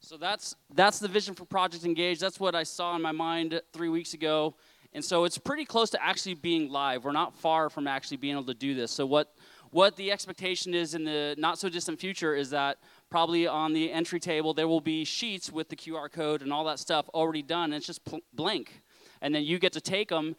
[0.00, 2.18] So that's that's the vision for Project Engage.
[2.18, 4.54] That's what I saw in my mind three weeks ago,
[4.94, 7.04] and so it's pretty close to actually being live.
[7.04, 8.92] We're not far from actually being able to do this.
[8.92, 9.34] So what
[9.70, 12.78] what the expectation is in the not so distant future is that
[13.10, 16.64] probably on the entry table there will be sheets with the QR code and all
[16.64, 17.64] that stuff already done.
[17.64, 18.82] And it's just pl- blank,
[19.20, 20.36] and then you get to take them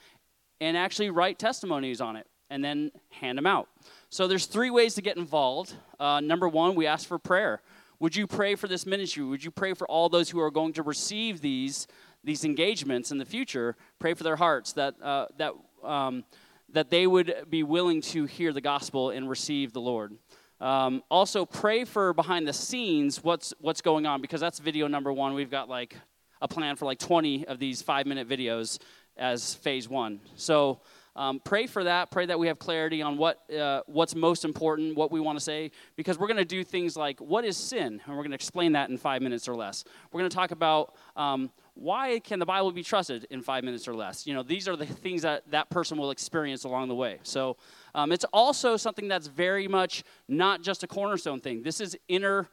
[0.61, 3.67] and actually write testimonies on it and then hand them out.
[4.09, 5.73] So there's three ways to get involved.
[5.99, 7.61] Uh, number one, we ask for prayer.
[7.99, 9.23] Would you pray for this ministry?
[9.23, 11.87] Would you pray for all those who are going to receive these
[12.25, 13.75] these engagements in the future?
[13.99, 16.25] Pray for their hearts that uh, that um,
[16.73, 20.17] that they would be willing to hear the gospel and receive the Lord.
[20.59, 25.11] Um, also, pray for behind the scenes what's what's going on because that's video number
[25.11, 25.33] one.
[25.33, 25.95] We've got like
[26.41, 28.79] a plan for like 20 of these five minute videos
[29.17, 30.19] as phase one.
[30.35, 30.81] So
[31.15, 32.11] um, pray for that.
[32.11, 35.43] Pray that we have clarity on what uh, what's most important, what we want to
[35.43, 38.35] say, because we're going to do things like what is sin, and we're going to
[38.35, 39.85] explain that in five minutes or less.
[40.11, 43.87] We're going to talk about um, why can the Bible be trusted in five minutes
[43.87, 44.25] or less.
[44.25, 47.19] You know, these are the things that that person will experience along the way.
[47.23, 47.57] So
[47.93, 51.63] um, it's also something that's very much not just a cornerstone thing.
[51.63, 52.49] This is inner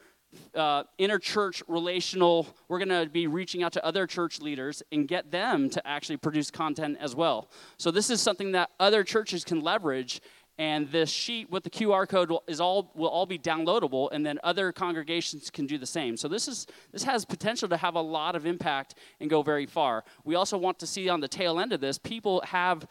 [0.55, 2.47] uh, interchurch relational.
[2.69, 6.17] We're going to be reaching out to other church leaders and get them to actually
[6.17, 7.51] produce content as well.
[7.77, 10.21] So this is something that other churches can leverage.
[10.59, 14.25] And this sheet with the QR code will, is all will all be downloadable, and
[14.25, 16.17] then other congregations can do the same.
[16.17, 19.67] So this is this has potential to have a lot of impact and go very
[19.67, 20.05] far.
[20.25, 22.87] We also want to see on the tail end of this, people have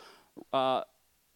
[0.52, 0.82] uh,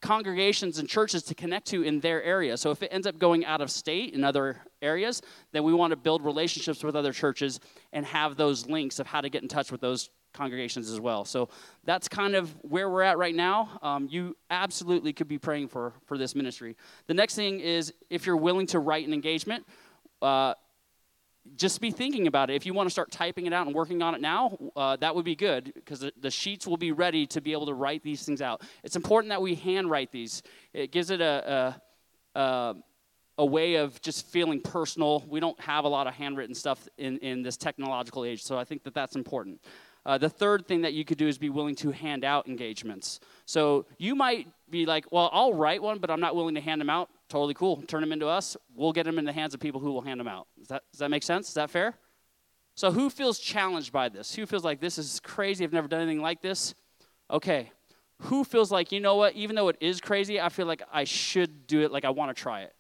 [0.01, 2.57] congregations and churches to connect to in their area.
[2.57, 5.21] So if it ends up going out of state in other areas,
[5.51, 7.59] then we want to build relationships with other churches
[7.91, 11.25] and have those links of how to get in touch with those congregations as well.
[11.25, 11.49] So
[11.83, 13.79] that's kind of where we're at right now.
[13.81, 16.75] Um, you absolutely could be praying for for this ministry.
[17.07, 19.65] The next thing is if you're willing to write an engagement.
[20.21, 20.53] Uh,
[21.55, 22.55] just be thinking about it.
[22.55, 25.13] If you want to start typing it out and working on it now, uh, that
[25.13, 28.01] would be good because the, the, sheets will be ready to be able to write
[28.01, 28.63] these things out.
[28.83, 30.41] It's important that we handwrite these.
[30.73, 31.75] It gives it a,
[32.35, 32.75] a, a
[33.37, 35.23] a way of just feeling personal.
[35.27, 38.63] We don't have a lot of handwritten stuff in, in this technological age, so I
[38.63, 39.61] think that that's important.
[40.05, 43.19] Uh, the third thing that you could do is be willing to hand out engagements.
[43.45, 46.79] So you might be like, well, I'll write one, but I'm not willing to hand
[46.79, 47.09] them out.
[47.27, 47.81] Totally cool.
[47.87, 48.55] Turn them into us.
[48.75, 50.47] We'll get them in the hands of people who will hand them out.
[50.59, 51.47] Does that, does that make sense?
[51.47, 51.95] Is that fair?
[52.75, 54.35] So who feels challenged by this?
[54.35, 55.63] Who feels like this is crazy?
[55.63, 56.75] I've never done anything like this.
[57.31, 57.71] Okay.
[58.23, 61.03] Who feels like, you know what, even though it is crazy, I feel like I
[61.03, 62.73] should do it, like I want to try it?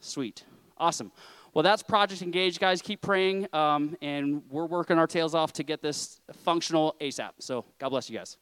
[0.00, 0.44] Sweet.
[0.76, 1.10] Awesome.
[1.58, 2.80] Well, that's Project Engage, guys.
[2.80, 7.30] Keep praying, um, and we're working our tails off to get this functional ASAP.
[7.40, 8.38] So, God bless you guys.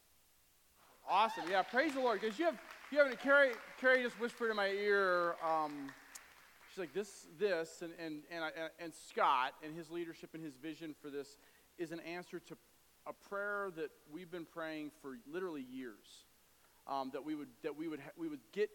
[1.09, 1.45] Awesome.
[1.49, 2.21] Yeah, praise the Lord.
[2.21, 2.59] Because you have,
[2.91, 5.89] you have, Carrie, Carrie just whispered in my ear, um,
[6.69, 10.53] she's like, this, this, and, and, and, I, and Scott and his leadership and his
[10.53, 11.37] vision for this
[11.79, 12.55] is an answer to
[13.07, 16.25] a prayer that we've been praying for literally years.
[16.85, 18.69] Um, that we would, that we would, ha- we would get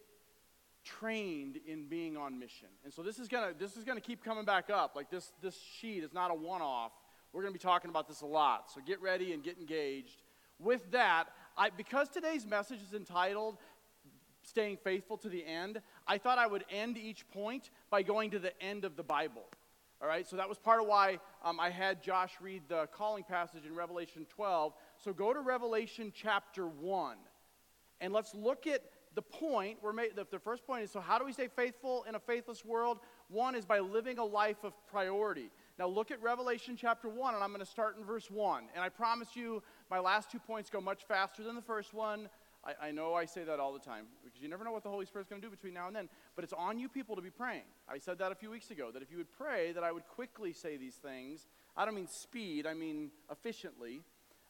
[0.85, 2.69] trained in being on mission.
[2.85, 4.95] And so this is gonna this is gonna keep coming back up.
[4.97, 6.93] Like this this sheet is not a one-off.
[7.33, 8.71] We're gonna be talking about this a lot.
[8.73, 10.23] So get ready and get engaged.
[10.59, 11.25] With that,
[11.57, 13.59] I because today's message is entitled
[14.43, 18.39] Staying Faithful to the End, I thought I would end each point by going to
[18.39, 19.45] the end of the Bible.
[20.01, 23.23] All right, so that was part of why um, I had Josh read the calling
[23.23, 24.73] passage in Revelation 12.
[24.99, 27.17] So go to Revelation chapter 1,
[28.01, 28.83] and let's look at
[29.15, 32.05] the point, we're made, the, the first point is so how do we stay faithful
[32.09, 33.01] in a faithless world?
[33.29, 35.51] One is by living a life of priority.
[35.79, 38.65] Now look at Revelation chapter 1, and I'm going to start in verse 1.
[38.75, 42.29] And I promise you, my last two points go much faster than the first one.
[42.65, 44.89] I, I know I say that all the time because you never know what the
[44.89, 46.09] Holy Spirit's going to do between now and then.
[46.37, 47.65] But it's on you people to be praying.
[47.89, 50.07] I said that a few weeks ago, that if you would pray, that I would
[50.07, 51.47] quickly say these things.
[51.77, 54.03] I don't mean speed, I mean efficiently.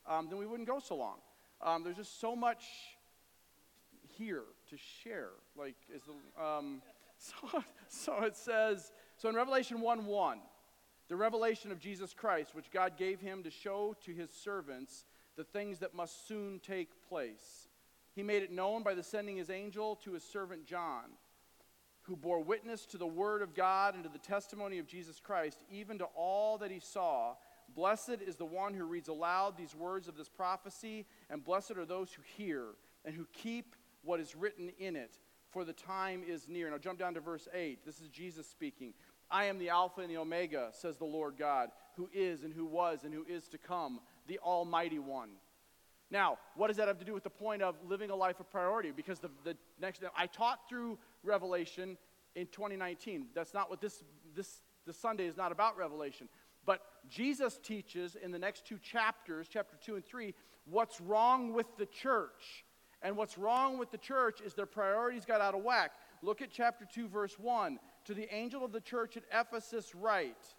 [0.06, 1.18] Um, then we wouldn't go so long.
[1.60, 2.64] Um, there's just so much
[4.16, 5.30] here to share.
[5.56, 6.82] Like, is the, um,
[7.18, 10.38] so, so it says, so in Revelation 1 1,
[11.08, 15.04] the revelation of Jesus Christ, which God gave him to show to his servants
[15.36, 17.68] the things that must soon take place.
[18.14, 21.04] He made it known by the sending his angel to his servant John,
[22.02, 25.62] who bore witness to the word of God and to the testimony of Jesus Christ,
[25.70, 27.34] even to all that he saw.
[27.74, 31.86] Blessed is the one who reads aloud these words of this prophecy, and blessed are
[31.86, 32.64] those who hear
[33.04, 33.74] and who keep
[34.04, 35.18] what is written in it,
[35.50, 36.70] for the time is near.
[36.70, 37.84] Now jump down to verse 8.
[37.84, 38.94] This is Jesus speaking.
[39.30, 42.66] I am the Alpha and the Omega, says the Lord God, who is and who
[42.66, 45.30] was and who is to come, the Almighty One.
[46.10, 48.50] Now, what does that have to do with the point of living a life of
[48.50, 48.90] priority?
[48.94, 51.96] Because the, the next, I taught through Revelation
[52.34, 53.28] in 2019.
[53.34, 54.04] That's not what this,
[54.36, 56.28] this, this Sunday is not about Revelation.
[56.66, 60.34] But Jesus teaches in the next two chapters, chapter 2 and 3,
[60.66, 62.64] what's wrong with the church.
[63.02, 65.92] And what's wrong with the church is their priorities got out of whack.
[66.22, 67.78] Look at chapter 2, verse 1.
[68.06, 70.54] To the angel of the church at Ephesus, write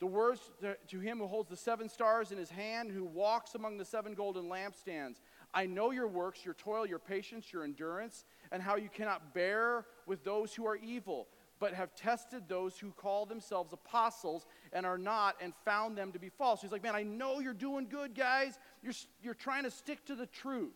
[0.00, 0.40] the words
[0.88, 4.14] to him who holds the seven stars in his hand, who walks among the seven
[4.14, 5.16] golden lampstands.
[5.52, 9.86] I know your works, your toil, your patience, your endurance, and how you cannot bear
[10.06, 11.26] with those who are evil,
[11.58, 16.18] but have tested those who call themselves apostles and are not, and found them to
[16.20, 16.60] be false.
[16.60, 18.56] He's like, Man, I know you're doing good, guys.
[18.82, 20.74] You're, you're trying to stick to the truth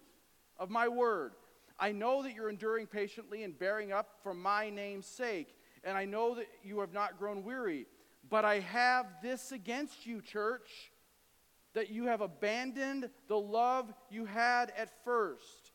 [0.62, 1.32] of my word.
[1.76, 6.04] I know that you're enduring patiently and bearing up for my name's sake, and I
[6.04, 7.86] know that you have not grown weary.
[8.30, 10.92] But I have this against you, church,
[11.74, 15.72] that you have abandoned the love you had at first.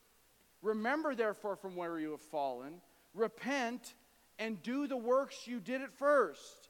[0.62, 2.76] Remember, therefore, from where you have fallen,
[3.14, 3.94] repent
[4.40, 6.70] and do the works you did at first.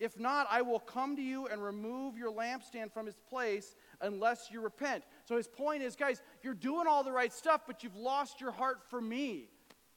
[0.00, 4.48] If not, I will come to you and remove your lampstand from its place unless
[4.50, 5.04] you repent.
[5.26, 8.52] So his point is, guys, you're doing all the right stuff, but you've lost your
[8.52, 9.48] heart for me.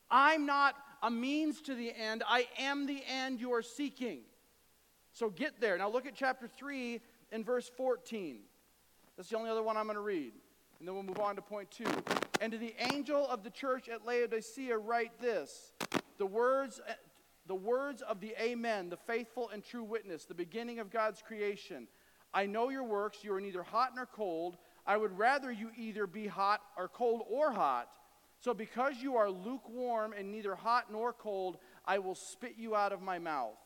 [0.09, 4.19] I'm not a means to the end, I am the end you are seeking.
[5.11, 5.77] So get there.
[5.77, 8.39] Now look at chapter 3 and verse 14.
[9.15, 10.33] That's the only other one I'm going to read.
[10.79, 11.85] And then we'll move on to point 2.
[12.41, 15.71] And to the angel of the church at Laodicea write this
[16.17, 16.93] the words, eh,
[17.47, 21.87] the words of the Amen, the faithful and true witness, the beginning of God's creation.
[22.33, 23.23] I know your works.
[23.23, 24.57] You are neither hot nor cold.
[24.85, 27.89] I would rather you either be hot or cold or hot.
[28.39, 32.91] So because you are lukewarm and neither hot nor cold, I will spit you out
[32.91, 33.57] of my mouth.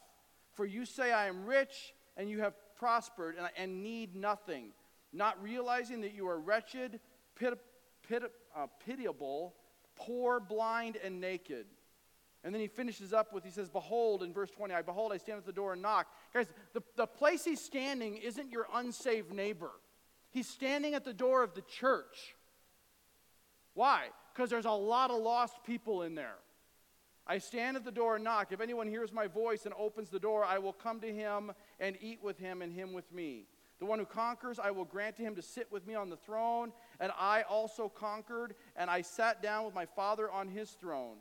[0.53, 4.70] For you say, I am rich, and you have prospered, and, and need nothing,
[5.11, 6.99] not realizing that you are wretched,
[7.36, 7.57] pit,
[8.07, 8.24] pit,
[8.55, 9.55] uh, pitiable,
[9.95, 11.65] poor, blind, and naked.
[12.43, 15.18] And then he finishes up with, he says, Behold, in verse 20, I behold, I
[15.18, 16.07] stand at the door and knock.
[16.34, 19.72] Guys, the, the place he's standing isn't your unsaved neighbor.
[20.38, 22.35] He's standing at the door of the church.
[23.73, 24.09] Why?
[24.31, 26.35] Because there's a lot of lost people in there.
[27.25, 28.51] I stand at the door and knock.
[28.51, 31.97] If anyone hears my voice and opens the door, I will come to him and
[32.01, 33.47] eat with him and him with me.
[33.79, 36.17] The one who conquers, I will grant to him to sit with me on the
[36.17, 41.17] throne, and I also conquered, and I sat down with my Father on his throne.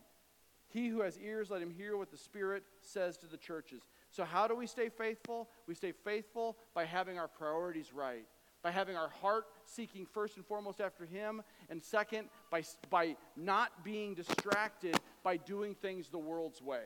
[0.68, 3.80] He who has ears, let him hear what the Spirit says to the churches.
[4.10, 5.48] So, how do we stay faithful?
[5.66, 8.26] We stay faithful by having our priorities right,
[8.66, 11.40] by having our heart seeking first and foremost after Him,
[11.70, 16.82] and second, by, by not being distracted by doing things the world's way.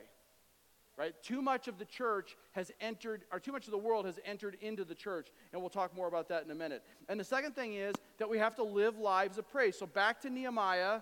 [0.95, 1.15] Right?
[1.23, 4.57] Too much of the church has entered, or too much of the world has entered
[4.61, 6.83] into the church, and we'll talk more about that in a minute.
[7.09, 9.75] And the second thing is that we have to live lives of praise.
[9.75, 10.99] So back to Nehemiah,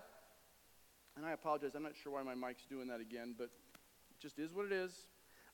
[1.14, 3.50] and I apologize, I'm not sure why my mic's doing that again, but
[4.12, 4.94] it just is what it is.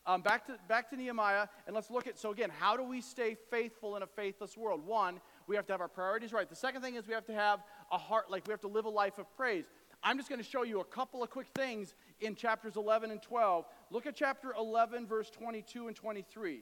[0.08, 3.00] Um, back, to, back to Nehemiah, and let's look at so again, how do we
[3.00, 4.86] stay faithful in a faithless world?
[4.86, 6.48] One, we have to have our priorities right.
[6.48, 8.84] The second thing is we have to have a heart, like we have to live
[8.84, 9.64] a life of praise.
[10.04, 13.20] I'm just going to show you a couple of quick things in chapters 11 and
[13.20, 13.64] 12.
[13.90, 16.60] Look at chapter 11, verse 22 and 23.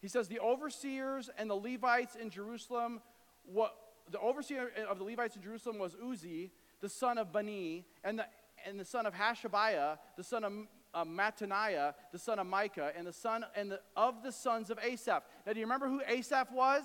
[0.00, 3.00] He says, The overseers and the Levites in Jerusalem,
[3.44, 3.76] what,
[4.10, 6.50] the overseer of the Levites in Jerusalem was Uzzi,
[6.80, 8.26] the son of Bani, and the,
[8.66, 10.52] and the son of Hashabiah, the son of
[10.94, 14.78] uh, Mattaniah, the son of Micah, and the son and the, of the sons of
[14.78, 15.22] Asaph.
[15.46, 16.82] Now, do you remember who Asaph was?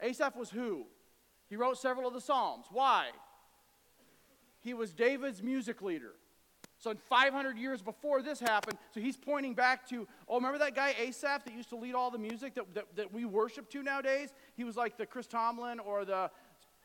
[0.00, 0.86] Asaph was who?
[1.48, 2.66] He wrote several of the Psalms.
[2.70, 3.08] Why?
[4.60, 6.12] He was David's music leader.
[6.78, 10.74] So in 500 years before this happened, so he's pointing back to, oh, remember that
[10.74, 13.82] guy Asaph that used to lead all the music that, that, that we worship to
[13.82, 14.32] nowadays?
[14.56, 16.30] He was like the Chris Tomlin or the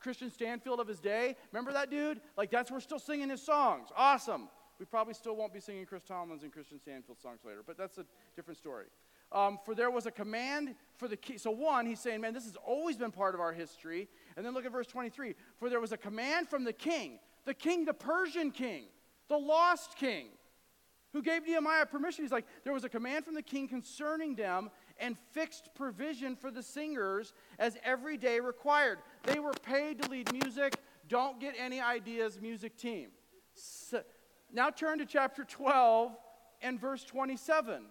[0.04, 1.38] Kristian Stanfill of his day.
[1.54, 2.20] Remember that dude?
[2.38, 3.88] Like that's we're still singing his songs.
[3.96, 4.50] Awesome.
[4.80, 7.98] We probably still won't be singing Chris Tomlin's and Kristian Stanfill songs later, but that's
[7.98, 8.06] a
[8.36, 8.86] different story.
[9.32, 11.38] Um, for there was a command for the king.
[11.38, 14.08] So, one, he's saying, man, this has always been part of our history.
[14.38, 15.36] And then look at verse 23.
[15.58, 18.86] For there was a command from the king, the king, the Persian king,
[19.28, 20.28] the lost king,
[21.12, 22.24] who gave Nehemiah permission.
[22.24, 24.70] He's like, there was a command from the king concerning them
[25.00, 29.00] and fixed provision for the singers as every day required.
[29.24, 30.76] They were paid to lead music.
[31.08, 33.10] Don't get any ideas, music team.
[33.54, 34.04] So,
[34.52, 36.12] now turn to chapter 12
[36.62, 37.84] and verse 27.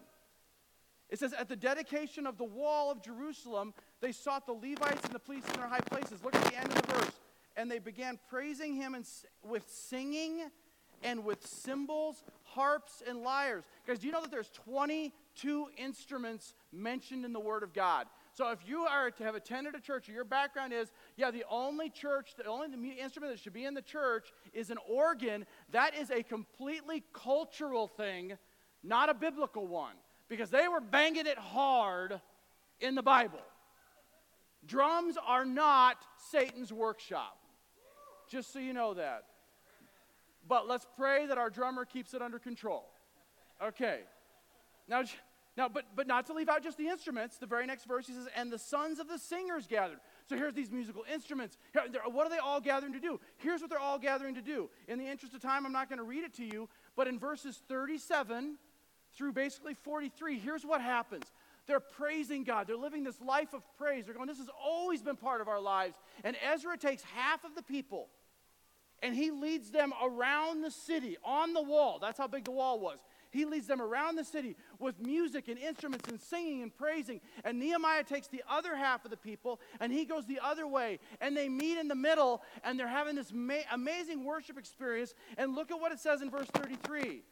[1.10, 5.12] It says, At the dedication of the wall of Jerusalem, they sought the Levites and
[5.12, 6.24] the priests in their high places.
[6.24, 7.20] Look at the end of the verse.
[7.56, 9.06] And they began praising him and,
[9.44, 10.50] with singing
[11.02, 13.64] and with cymbals, harps, and lyres.
[13.86, 18.06] Guys, do you know that there's 22 instruments mentioned in the Word of God?
[18.32, 21.44] So if you are to have attended a church, or your background is, yeah, the
[21.50, 25.94] only church, the only instrument that should be in the church is an organ, that
[25.94, 28.36] is a completely cultural thing,
[28.82, 29.94] not a biblical one
[30.28, 32.20] because they were banging it hard
[32.80, 33.40] in the Bible.
[34.66, 35.96] Drums are not
[36.30, 37.38] Satan's workshop,
[38.30, 39.24] just so you know that.
[40.46, 42.84] But let's pray that our drummer keeps it under control.
[43.62, 44.00] Okay.
[44.88, 45.04] Now,
[45.56, 47.38] now but, but not to leave out just the instruments.
[47.38, 50.00] The very next verse he says, And the sons of the singers gathered.
[50.26, 51.58] So here's these musical instruments.
[52.06, 53.20] What are they all gathering to do?
[53.36, 54.70] Here's what they're all gathering to do.
[54.88, 57.18] In the interest of time, I'm not going to read it to you, but in
[57.18, 58.56] verses 37
[59.16, 61.24] through basically 43, here's what happens.
[61.66, 62.66] They're praising God.
[62.66, 64.04] They're living this life of praise.
[64.06, 65.94] They're going, this has always been part of our lives.
[66.22, 68.08] And Ezra takes half of the people
[69.02, 71.98] and he leads them around the city on the wall.
[72.00, 72.98] That's how big the wall was.
[73.34, 77.20] He leads them around the city with music and instruments and singing and praising.
[77.42, 81.00] And Nehemiah takes the other half of the people and he goes the other way.
[81.20, 85.14] And they meet in the middle and they're having this ma- amazing worship experience.
[85.36, 87.22] And look at what it says in verse 33.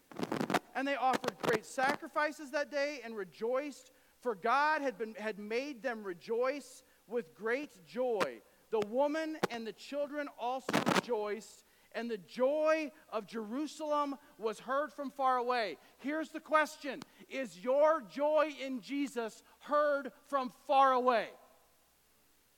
[0.74, 5.84] And they offered great sacrifices that day and rejoiced, for God had, been, had made
[5.84, 8.40] them rejoice with great joy.
[8.72, 11.64] The woman and the children also rejoiced,
[11.94, 15.76] and the joy of Jerusalem was heard from far away.
[15.98, 21.28] Here's the question Is your joy in Jesus heard from far away?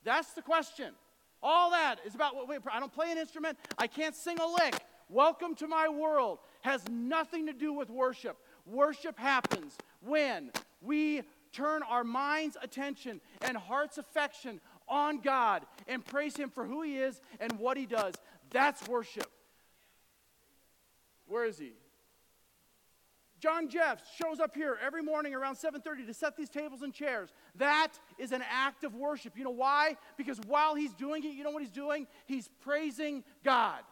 [0.05, 0.93] That's the question.
[1.43, 4.75] All that is about, wait, I don't play an instrument, I can't sing a lick.
[5.11, 8.39] Welcome to my world has nothing to do with worship.
[8.65, 11.23] Worship happens when we
[11.53, 16.97] turn our mind's attention and heart's affection on God and praise Him for who He
[16.97, 18.15] is and what He does.
[18.55, 19.31] That's worship.
[21.27, 21.73] Where is He?
[23.41, 27.31] John Jeffs shows up here every morning around 7:30 to set these tables and chairs.
[27.57, 29.37] That is an act of worship.
[29.37, 29.99] You know why?
[30.17, 32.07] Because while he's doing it, you know what he's doing?
[32.25, 33.83] He's praising God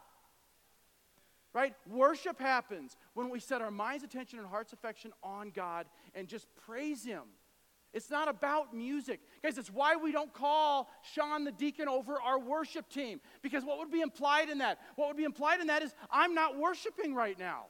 [1.55, 1.75] right?
[1.87, 6.47] Worship happens when we set our mind's attention and heart's affection on God and just
[6.67, 7.25] praise Him.
[7.93, 9.21] It's not about music.
[9.43, 13.21] Guys, it's why we don't call Sean the deacon over our worship team.
[13.43, 14.79] Because what would be implied in that?
[14.97, 17.67] What would be implied in that is, I'm not worshiping right now.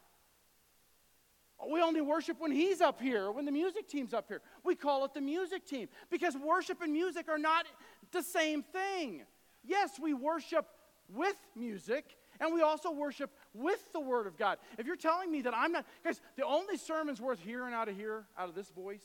[1.70, 4.40] We only worship when he's up here, when the music team's up here.
[4.64, 7.66] We call it the music team because worship and music are not
[8.10, 9.22] the same thing.
[9.64, 10.66] Yes, we worship
[11.08, 14.58] with music, and we also worship with the Word of God.
[14.76, 17.96] If you're telling me that I'm not, guys, the only sermon's worth hearing out of
[17.96, 19.04] here, out of this voice,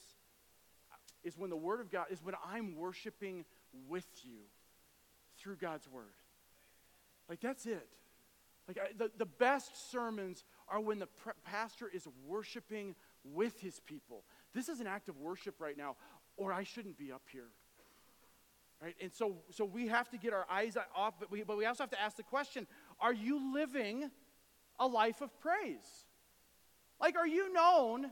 [1.28, 3.44] is when the Word of God, is when I'm worshiping
[3.90, 4.40] with you
[5.38, 6.06] through God's Word.
[7.28, 7.86] Like, that's it.
[8.68, 12.96] Like, I, the, the best sermons are when the pre- pastor is worshiping
[13.34, 14.24] with his people.
[14.54, 15.98] This is an act of worship right now,
[16.38, 17.50] or I shouldn't be up here.
[18.82, 18.96] Right?
[19.02, 21.84] And so, so we have to get our eyes off, but we, but we also
[21.84, 22.68] have to ask the question
[23.02, 24.10] are you living
[24.80, 26.06] a life of praise?
[27.02, 28.12] Like, are you known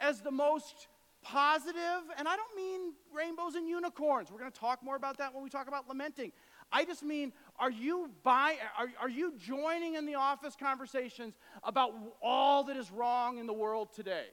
[0.00, 0.86] as the most
[1.32, 4.30] positive, and I don't mean rainbows and unicorns.
[4.30, 6.32] We're going to talk more about that when we talk about lamenting.
[6.72, 11.92] I just mean, are you by, are, are you joining in the office conversations about
[12.22, 14.26] all that is wrong in the world today?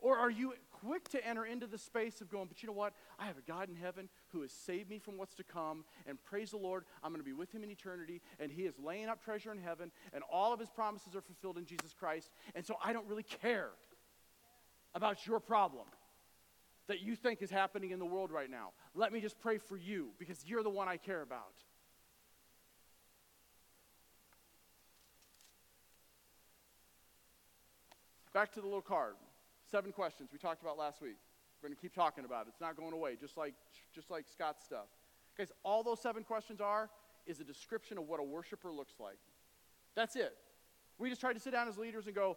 [0.00, 2.94] Or are you quick to enter into the space of going, but you know what?
[3.18, 6.22] I have a God in heaven who has saved me from what's to come, and
[6.24, 9.08] praise the Lord, I'm going to be with him in eternity, and he is laying
[9.08, 12.64] up treasure in heaven, and all of his promises are fulfilled in Jesus Christ, and
[12.64, 13.70] so I don't really care
[14.94, 15.86] about your problem
[16.90, 18.70] that you think is happening in the world right now.
[18.96, 21.54] Let me just pray for you because you're the one I care about.
[28.34, 29.14] Back to the little card.
[29.70, 31.14] Seven questions we talked about last week.
[31.62, 32.48] We're going to keep talking about it.
[32.48, 33.54] It's not going away, just like,
[33.94, 34.86] just like Scott's stuff.
[35.38, 36.90] Guys, all those seven questions are
[37.24, 39.18] is a description of what a worshiper looks like.
[39.94, 40.36] That's it.
[40.98, 42.36] We just tried to sit down as leaders and go,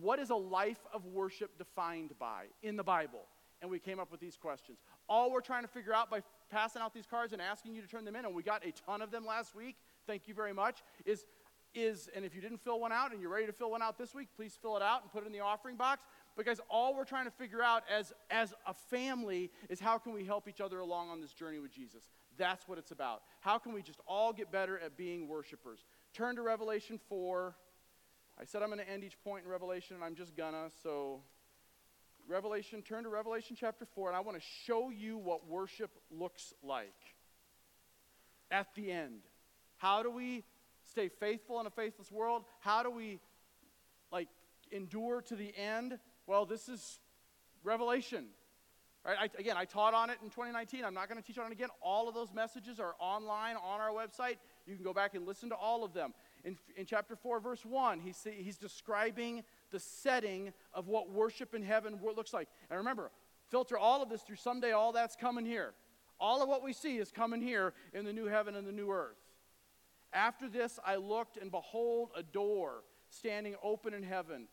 [0.00, 3.20] what is a life of worship defined by in the Bible?
[3.62, 4.78] And we came up with these questions.
[5.08, 7.88] All we're trying to figure out by passing out these cards and asking you to
[7.88, 10.52] turn them in, and we got a ton of them last week, thank you very
[10.52, 11.24] much, is,
[11.74, 13.96] is and if you didn't fill one out and you're ready to fill one out
[13.96, 16.02] this week, please fill it out and put it in the offering box.
[16.36, 20.24] Because all we're trying to figure out as, as a family is how can we
[20.24, 22.08] help each other along on this journey with Jesus.
[22.38, 23.22] That's what it's about.
[23.40, 25.84] How can we just all get better at being worshipers?
[26.14, 27.54] Turn to Revelation 4.
[28.40, 30.68] I said I'm going to end each point in Revelation, and I'm just gonna.
[30.82, 31.20] So,
[32.28, 36.54] Revelation, turn to Revelation chapter 4, and I want to show you what worship looks
[36.62, 36.94] like
[38.50, 39.20] at the end.
[39.76, 40.44] How do we
[40.90, 42.44] stay faithful in a faithless world?
[42.60, 43.20] How do we,
[44.10, 44.28] like,
[44.70, 45.98] endure to the end?
[46.26, 47.00] Well, this is
[47.64, 48.26] Revelation.
[49.04, 49.16] Right?
[49.20, 50.84] I, again, I taught on it in 2019.
[50.84, 51.70] I'm not going to teach on it again.
[51.80, 54.36] All of those messages are online on our website.
[54.66, 56.14] You can go back and listen to all of them.
[56.44, 59.42] In, in chapter 4, verse 1, he's, he's describing
[59.72, 62.48] the setting of what worship in heaven looks like.
[62.70, 63.10] And remember,
[63.48, 65.74] filter all of this through someday, all that's coming here.
[66.20, 68.90] All of what we see is coming here in the new heaven and the new
[68.90, 69.16] earth.
[70.12, 74.46] After this, I looked, and behold, a door standing open in heaven.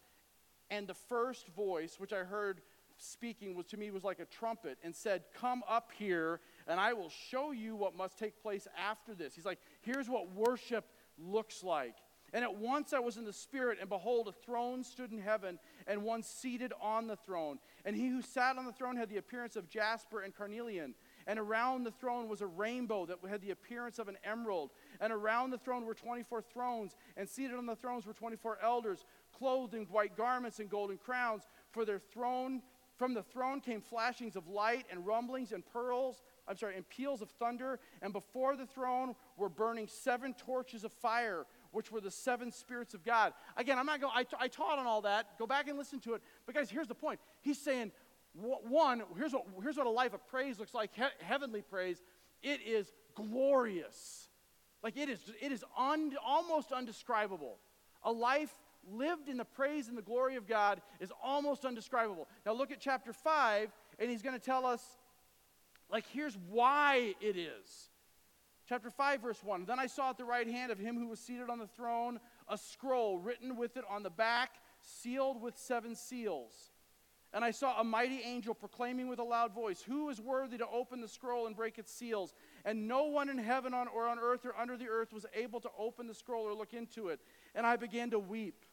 [0.72, 2.62] And the first voice, which I heard
[2.98, 6.94] speaking, was to me was like a trumpet, and said, Come up here, and I
[6.94, 9.36] will show you what must take place after this.
[9.36, 10.86] He's like, Here's what worship
[11.18, 11.96] looks like.
[12.34, 15.60] And at once I was in the Spirit, and behold, a throne stood in heaven,
[15.88, 17.60] and one seated on the throne.
[17.86, 20.96] And he who sat on the throne had the appearance of jasper and carnelian.
[21.28, 24.72] And around the throne was a rainbow that had the appearance of an emerald.
[25.00, 29.06] And around the throne were 24 thrones, and seated on the thrones were 24 elders,
[29.38, 31.48] clothed in white garments and golden crowns.
[31.72, 32.62] For their throne,
[32.98, 37.22] from the throne came flashings of light and rumblings and pearls I'm sorry, and peals
[37.22, 42.12] of thunder, and before the throne were burning seven torches of fire, which were the
[42.12, 43.34] seven spirits of God.
[43.58, 45.38] Again, I'm not going, I, I taught on all that.
[45.38, 46.22] Go back and listen to it.
[46.46, 47.20] But guys, here's the point.
[47.42, 47.92] He's saying,
[48.34, 52.02] one, here's what, here's what a life of praise looks like, he, heavenly praise.
[52.42, 54.30] It is glorious.
[54.84, 57.58] Like it is, it is un, almost undescribable.
[58.04, 58.54] A life
[58.90, 62.28] lived in the praise and the glory of God is almost undescribable.
[62.46, 64.82] Now look at chapter 5, and he's going to tell us
[65.92, 67.90] like, here's why it is.
[68.70, 71.20] Chapter 5, verse 1 Then I saw at the right hand of him who was
[71.20, 75.96] seated on the throne a scroll written with it on the back, sealed with seven
[75.96, 76.54] seals.
[77.34, 80.68] And I saw a mighty angel proclaiming with a loud voice, Who is worthy to
[80.68, 82.36] open the scroll and break its seals?
[82.64, 85.60] And no one in heaven on, or on earth or under the earth was able
[85.62, 87.20] to open the scroll or look into it.
[87.56, 88.66] And I began to weep.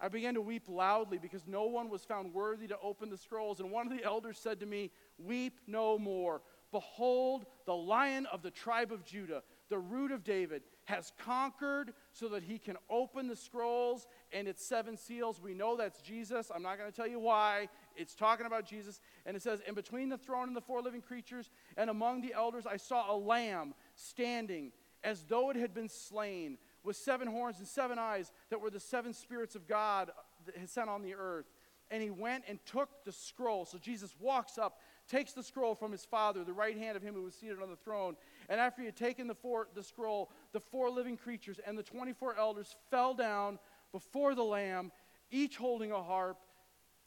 [0.00, 3.60] I began to weep loudly because no one was found worthy to open the scrolls.
[3.60, 6.40] And one of the elders said to me, Weep no more.
[6.74, 12.26] Behold, the lion of the tribe of Judah, the root of David, has conquered so
[12.30, 15.40] that he can open the scrolls and its seven seals.
[15.40, 16.50] We know that's Jesus.
[16.52, 17.68] I'm not going to tell you why.
[17.94, 19.00] It's talking about Jesus.
[19.24, 22.34] And it says, And between the throne and the four living creatures and among the
[22.34, 24.72] elders, I saw a lamb standing
[25.04, 28.80] as though it had been slain with seven horns and seven eyes that were the
[28.80, 30.10] seven spirits of God
[30.44, 31.46] that had sent on the earth.
[31.92, 33.64] And he went and took the scroll.
[33.64, 37.14] So Jesus walks up, takes the scroll from his father, the right hand of him
[37.14, 38.16] who was seated on the throne.
[38.48, 41.82] And after he had taken the, four, the scroll, the four living creatures and the
[41.82, 43.58] 24 elders fell down
[43.92, 44.92] before the Lamb,
[45.30, 46.38] each holding a harp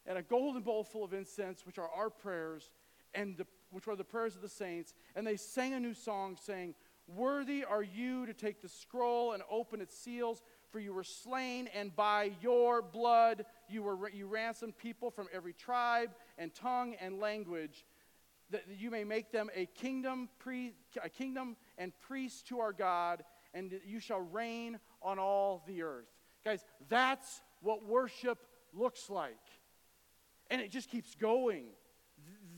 [0.06, 2.72] and a golden bowl full of incense, which are our prayers,
[3.14, 4.94] and the, which are the prayers of the saints.
[5.16, 6.76] And they sang a new song, saying,
[7.08, 10.42] Worthy are you to take the scroll and open its seals,
[10.72, 15.54] for you were slain, and by your blood you, were, you ransomed people from every
[15.54, 17.86] tribe and tongue and language,
[18.50, 20.74] that you may make them a kingdom, pre,
[21.04, 23.24] a kingdom and priests to our God,
[23.54, 26.08] and you shall reign on all the earth.
[26.46, 28.40] Guys, that's what worship
[28.74, 29.36] looks like.
[30.50, 31.66] And it just keeps going.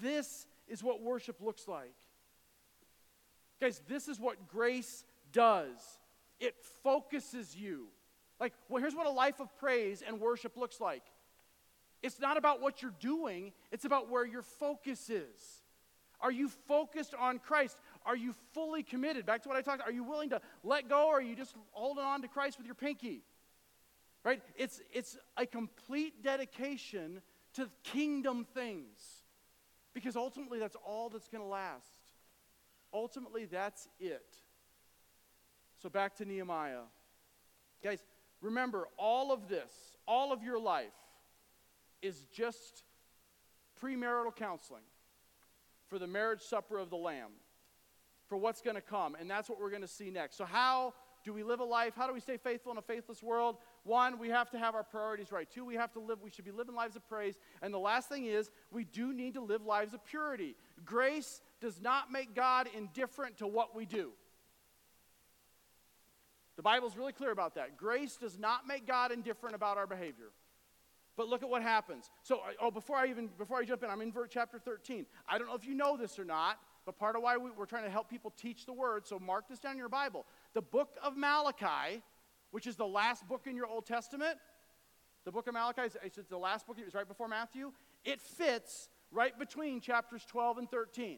[0.02, 1.96] This is what worship looks like.
[3.60, 6.00] Guys, this is what grace does
[6.40, 7.88] it focuses you.
[8.40, 11.04] Like, well, here's what a life of praise and worship looks like
[12.02, 15.64] it's not about what you're doing, it's about where your focus is.
[16.22, 17.78] Are you focused on Christ?
[18.06, 19.26] Are you fully committed?
[19.26, 21.56] Back to what I talked Are you willing to let go or are you just
[21.72, 23.24] holding on to Christ with your pinky?
[24.26, 24.42] Right?
[24.58, 27.22] It's, it's a complete dedication
[27.54, 29.24] to kingdom things
[29.94, 31.94] because ultimately that's all that's going to last.
[32.94, 34.36] Ultimately, that's it.
[35.82, 36.82] So back to Nehemiah.
[37.84, 38.04] Guys,
[38.42, 39.72] remember, all of this,
[40.08, 40.92] all of your life,
[42.02, 42.84] is just
[43.82, 44.84] premarital counseling
[45.88, 47.32] for the marriage supper of the Lamb,
[48.28, 49.16] for what's going to come.
[49.20, 50.38] And that's what we're going to see next.
[50.38, 50.94] So, how
[51.24, 51.94] do we live a life?
[51.96, 53.58] How do we stay faithful in a faithless world?
[53.84, 55.50] One, we have to have our priorities right.
[55.50, 57.36] Two, we have to live, we should be living lives of praise.
[57.62, 60.56] And the last thing is, we do need to live lives of purity.
[60.86, 64.12] Grace does not make God indifferent to what we do.
[66.56, 67.78] The Bible's really clear about that.
[67.78, 70.32] Grace does not make God indifferent about our behavior.
[71.20, 72.10] But look at what happens.
[72.24, 75.06] So, oh, before I even before I jump in, I'm in chapter 13.
[75.28, 77.66] I don't know if you know this or not, but part of why we, we're
[77.66, 79.06] trying to help people teach the word.
[79.06, 80.26] So mark this down in your Bible.
[80.54, 82.02] The book of Malachi,
[82.52, 84.38] which is the last book in your Old Testament,
[85.26, 86.78] the book of Malachi is it's the last book.
[86.80, 87.74] It's right before Matthew.
[88.06, 91.18] It fits right between chapters 12 and 13.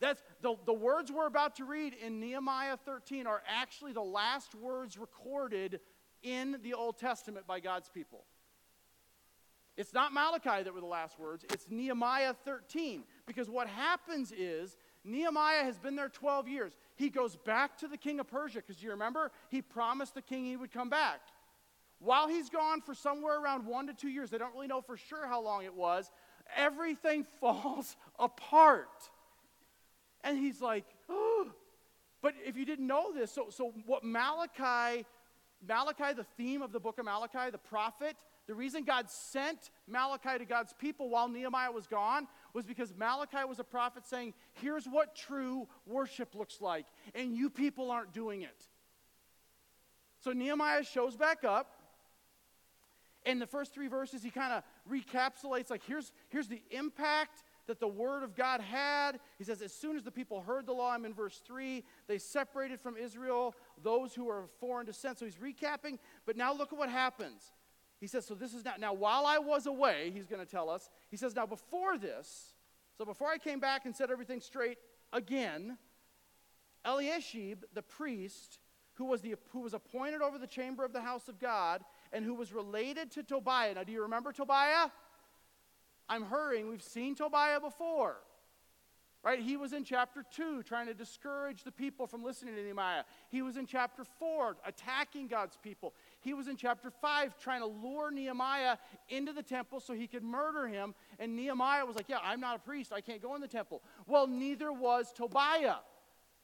[0.00, 4.56] That's the, the words we're about to read in Nehemiah 13 are actually the last
[4.56, 5.78] words recorded
[6.24, 8.24] in the Old Testament by God's people.
[9.76, 13.04] It's not Malachi that were the last words, it's Nehemiah 13.
[13.26, 16.72] Because what happens is Nehemiah has been there 12 years.
[16.96, 20.44] He goes back to the king of Persia because you remember he promised the king
[20.44, 21.20] he would come back.
[21.98, 24.96] While he's gone for somewhere around one to two years, they don't really know for
[24.96, 26.10] sure how long it was,
[26.56, 29.10] everything falls apart.
[30.22, 31.48] And he's like, oh.
[32.22, 35.04] But if you didn't know this, so, so what Malachi,
[35.66, 40.38] Malachi, the theme of the book of Malachi, the prophet, the reason God sent Malachi
[40.38, 44.86] to God's people while Nehemiah was gone was because Malachi was a prophet saying, Here's
[44.86, 48.66] what true worship looks like, and you people aren't doing it.
[50.20, 51.70] So Nehemiah shows back up.
[53.26, 57.80] In the first three verses, he kind of recapsulates, like, here's, here's the impact that
[57.80, 59.20] the word of God had.
[59.38, 62.18] He says, as soon as the people heard the law, I'm in verse 3, they
[62.18, 65.18] separated from Israel those who are of foreign descent.
[65.18, 67.52] So he's recapping, but now look at what happens.
[68.00, 70.68] He says, so this is now, now while I was away, he's going to tell
[70.68, 72.54] us, he says, now before this,
[72.98, 74.78] so before I came back and set everything straight
[75.12, 75.78] again,
[76.84, 78.58] Eliashib, the priest,
[78.94, 82.24] who was, the, who was appointed over the chamber of the house of God and
[82.24, 83.74] who was related to Tobiah.
[83.74, 84.88] Now, do you remember Tobiah?
[86.08, 86.68] I'm hurrying.
[86.68, 88.16] We've seen Tobiah before.
[89.24, 89.40] Right?
[89.40, 93.04] He was in chapter 2 trying to discourage the people from listening to Nehemiah.
[93.30, 95.94] He was in chapter 4 attacking God's people.
[96.20, 98.76] He was in chapter 5 trying to lure Nehemiah
[99.08, 100.94] into the temple so he could murder him.
[101.18, 102.92] And Nehemiah was like, Yeah, I'm not a priest.
[102.92, 103.82] I can't go in the temple.
[104.06, 105.76] Well, neither was Tobiah.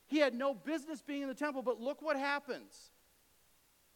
[0.06, 2.90] He had no business being in the temple, but look what happens.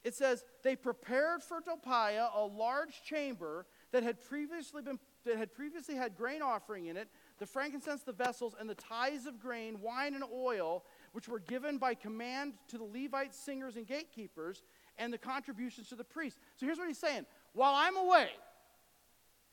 [0.05, 5.53] It says, They prepared for Tobiah a large chamber that had previously been that had
[5.53, 7.09] previously had grain offering in it,
[7.39, 11.79] the frankincense, the vessels, and the tithes of grain, wine, and oil, which were given
[11.79, 14.63] by command to the Levite singers and gatekeepers,
[14.99, 16.39] and the contributions to the priests.
[16.57, 18.29] So here's what he's saying While I'm away,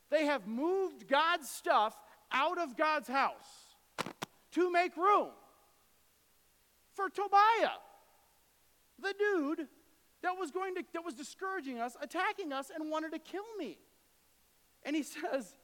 [0.10, 1.96] they have moved God's stuff
[2.32, 3.76] out of God's house
[4.52, 5.30] to make room
[6.94, 7.78] for Tobiah,
[9.02, 9.68] the dude
[10.22, 13.78] that was going to that was discouraging us, attacking us, and wanted to kill me.
[14.84, 15.56] And he says,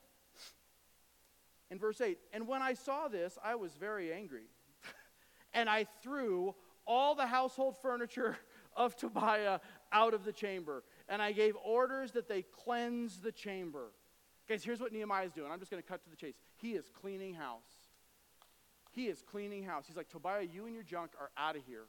[1.69, 4.45] in verse 8, and when I saw this, I was very angry.
[5.53, 6.55] and I threw
[6.85, 8.37] all the household furniture
[8.75, 9.59] of Tobiah
[9.91, 10.83] out of the chamber.
[11.09, 13.91] and I gave orders that they cleanse the chamber.
[14.47, 15.51] Guys, here's what Nehemiah is doing.
[15.51, 16.35] I'm just going to cut to the chase.
[16.55, 17.87] He is cleaning house.
[18.91, 19.85] He is cleaning house.
[19.87, 21.85] He's like, Tobiah, you and your junk are out of here.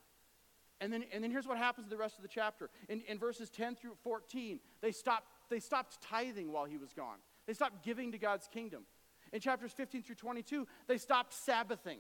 [0.81, 2.71] And then, and then here's what happens in the rest of the chapter.
[2.89, 7.19] In, in verses 10 through 14, they stopped, they stopped tithing while he was gone.
[7.47, 8.85] They stopped giving to God's kingdom.
[9.33, 11.99] In chapters 15 through 22, they stopped Sabbathing.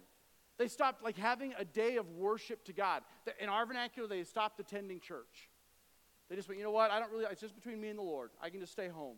[0.58, 3.02] They stopped like having a day of worship to God.
[3.40, 5.48] In our vernacular, they stopped attending church.
[6.28, 6.90] They just went, you know what?
[6.90, 8.30] I don't really, it's just between me and the Lord.
[8.42, 9.16] I can just stay home.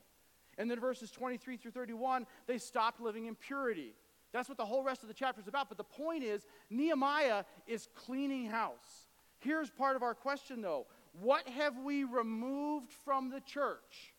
[0.59, 3.95] And then verses 23 through 31, they stopped living in purity.
[4.33, 5.69] That's what the whole rest of the chapter is about.
[5.69, 9.09] But the point is, Nehemiah is cleaning house.
[9.39, 10.87] Here's part of our question, though
[11.21, 14.10] What have we removed from the church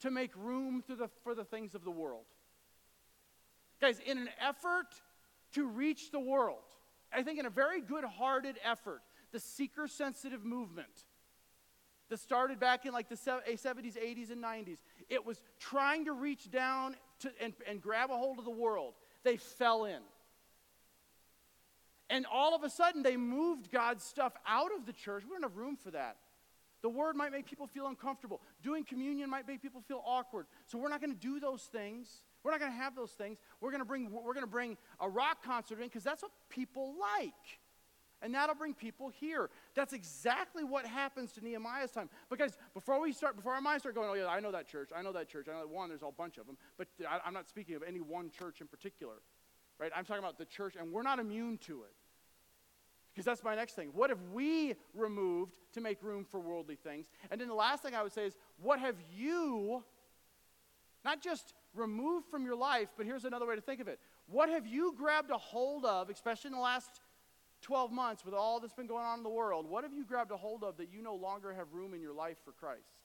[0.00, 2.24] to make room the, for the things of the world?
[3.80, 4.86] Guys, in an effort
[5.52, 6.58] to reach the world,
[7.12, 11.04] I think in a very good hearted effort, the seeker sensitive movement
[12.10, 14.78] that started back in like the 70s, 80s, and 90s.
[15.08, 18.94] It was trying to reach down to, and, and grab a hold of the world.
[19.22, 20.00] They fell in.
[22.10, 25.22] And all of a sudden, they moved God's stuff out of the church.
[25.24, 26.16] We don't have room for that.
[26.82, 28.40] The word might make people feel uncomfortable.
[28.62, 30.46] Doing communion might make people feel awkward.
[30.66, 32.22] So we're not going to do those things.
[32.42, 33.38] We're not going to have those things.
[33.60, 36.32] We're going to bring, we're going to bring a rock concert in because that's what
[36.48, 37.60] people like
[38.22, 39.50] and that'll bring people here.
[39.74, 42.10] That's exactly what happens to Nehemiah's time.
[42.28, 44.90] Because before we start, before our minds start going, oh yeah, I know that church,
[44.94, 45.88] I know that church, I know that one.
[45.88, 48.66] There's a bunch of them, but I, I'm not speaking of any one church in
[48.66, 49.14] particular,
[49.78, 49.90] right?
[49.94, 51.94] I'm talking about the church, and we're not immune to it.
[53.12, 53.90] Because that's my next thing.
[53.92, 57.06] What have we removed to make room for worldly things?
[57.30, 59.82] And then the last thing I would say is, what have you
[61.04, 63.98] not just removed from your life, but here's another way to think of it.
[64.26, 67.00] What have you grabbed a hold of, especially in the last
[67.62, 70.30] 12 months with all that's been going on in the world, what have you grabbed
[70.30, 72.96] a hold of that you no longer have room in your life for Christ?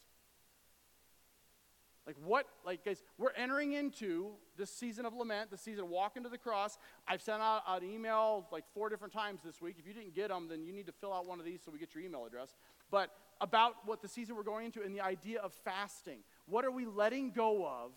[2.06, 6.24] Like, what, like, guys, we're entering into this season of lament, the season of walking
[6.24, 6.78] to the cross.
[7.08, 9.78] I've sent out an email like four different times this week.
[9.80, 11.72] If you didn't get them, then you need to fill out one of these so
[11.72, 12.56] we get your email address.
[12.92, 13.10] But
[13.42, 16.20] about what the season we're going into and the idea of fasting.
[16.46, 17.92] What are we letting go of,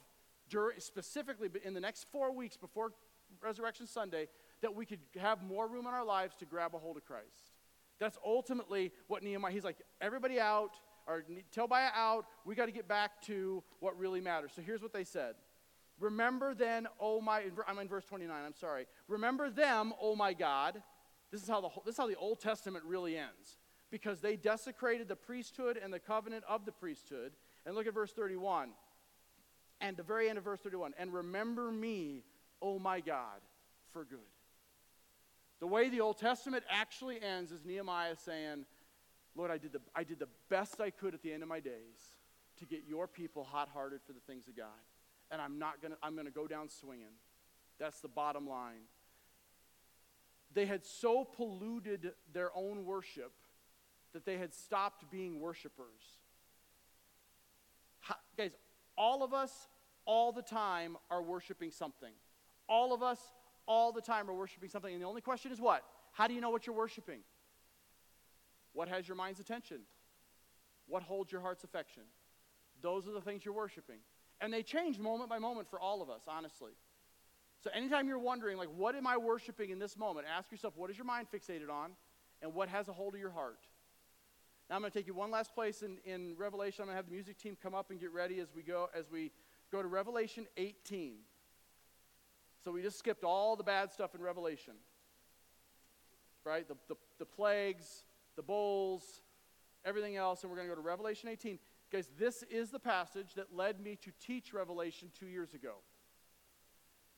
[0.48, 2.92] during, specifically in the next four weeks before
[3.42, 4.28] Resurrection Sunday?
[4.60, 7.52] that we could have more room in our lives to grab a hold of Christ.
[7.98, 10.76] That's ultimately what Nehemiah, he's like, everybody out,
[11.08, 14.52] or Tobiah out, we got to get back to what really matters.
[14.54, 15.34] So here's what they said.
[15.98, 18.86] Remember then, oh my, I'm in verse 29, I'm sorry.
[19.08, 20.80] Remember them, oh my God.
[21.32, 23.58] This is how the, this is how the Old Testament really ends.
[23.90, 27.32] Because they desecrated the priesthood and the covenant of the priesthood.
[27.66, 28.70] And look at verse 31.
[29.80, 30.92] And the very end of verse 31.
[30.98, 32.22] And remember me,
[32.60, 33.40] oh my God,
[33.92, 34.18] for good.
[35.60, 38.66] The way the Old Testament actually ends is Nehemiah saying,
[39.38, 41.60] Lord, I did, the, I did the best I could at the end of my
[41.60, 42.16] days
[42.58, 44.66] to get your people hot hearted for the things of God.
[45.30, 47.14] And I'm not going to, I'm going to go down swinging.
[47.78, 48.88] That's the bottom line.
[50.52, 53.30] They had so polluted their own worship
[54.12, 56.18] that they had stopped being worshipers.
[58.00, 58.50] How, guys,
[58.96, 59.68] all of us,
[60.04, 62.12] all the time, are worshiping something.
[62.68, 63.20] All of us
[63.68, 64.92] all the time are worshiping something.
[64.92, 65.84] And the only question is what?
[66.10, 67.20] How do you know what you're worshiping?
[68.72, 69.80] What has your mind's attention?
[70.86, 72.02] What holds your heart's affection?
[72.80, 73.98] Those are the things you're worshiping.
[74.40, 76.72] And they change moment by moment for all of us, honestly.
[77.60, 80.26] So anytime you're wondering, like, what am I worshiping in this moment?
[80.32, 81.92] Ask yourself, what is your mind fixated on?
[82.40, 83.66] And what has a hold of your heart?
[84.70, 86.82] Now I'm going to take you one last place in, in Revelation.
[86.82, 88.88] I'm going to have the music team come up and get ready as we go
[88.94, 89.32] as we
[89.72, 91.16] go to Revelation 18.
[92.62, 94.74] So we just skipped all the bad stuff in Revelation.
[96.44, 96.68] Right?
[96.68, 98.04] The, the, the plagues,
[98.38, 99.02] the bowls,
[99.84, 100.42] everything else.
[100.42, 101.58] And we're going to go to Revelation 18.
[101.92, 105.74] Guys, this is the passage that led me to teach Revelation two years ago.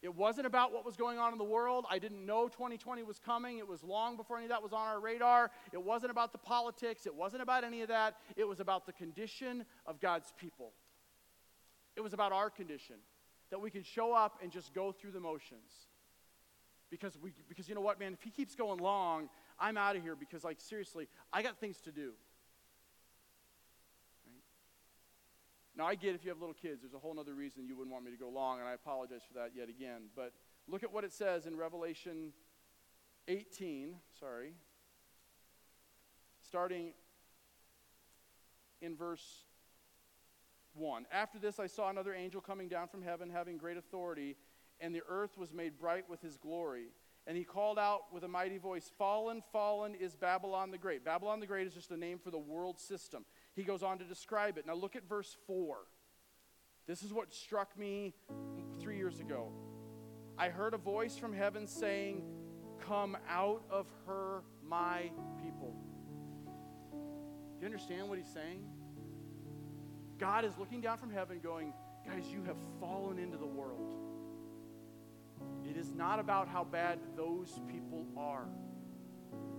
[0.03, 1.85] It wasn't about what was going on in the world.
[1.91, 3.59] I didn't know 2020 was coming.
[3.59, 5.51] It was long before any of that was on our radar.
[5.73, 7.05] It wasn't about the politics.
[7.05, 8.17] It wasn't about any of that.
[8.35, 10.73] It was about the condition of God's people.
[11.97, 12.97] It was about our condition
[13.51, 15.89] that we can show up and just go through the motions.
[16.91, 19.29] Because, we, because you know what, man, if he keeps going long,
[19.61, 22.13] I'm out of here because, like, seriously, I got things to do.
[24.27, 24.43] Right?
[25.77, 27.93] Now, I get if you have little kids, there's a whole other reason you wouldn't
[27.93, 30.09] want me to go long, and I apologize for that yet again.
[30.17, 30.33] But
[30.67, 32.33] look at what it says in Revelation
[33.29, 34.55] 18, sorry,
[36.43, 36.93] starting
[38.81, 39.45] in verse
[40.75, 41.07] 1.
[41.13, 44.37] After this, I saw another angel coming down from heaven, having great authority,
[44.81, 46.87] and the earth was made bright with his glory.
[47.27, 51.05] And he called out with a mighty voice, Fallen, fallen is Babylon the Great.
[51.05, 53.25] Babylon the Great is just a name for the world system.
[53.55, 54.67] he goes on to describe it.
[54.67, 55.77] Now look at verse 4.
[56.87, 58.15] This is what struck me
[58.81, 59.53] three years ago.
[60.37, 62.23] I heard a voice from heaven saying,
[62.87, 65.11] Come out of her, my
[65.45, 65.77] people.
[66.97, 68.65] Do you understand what he's saying?
[70.19, 71.75] God is looking down from heaven, going,
[72.07, 73.95] Guys, you have fallen into the world.
[75.69, 78.47] It is not about how bad those people are.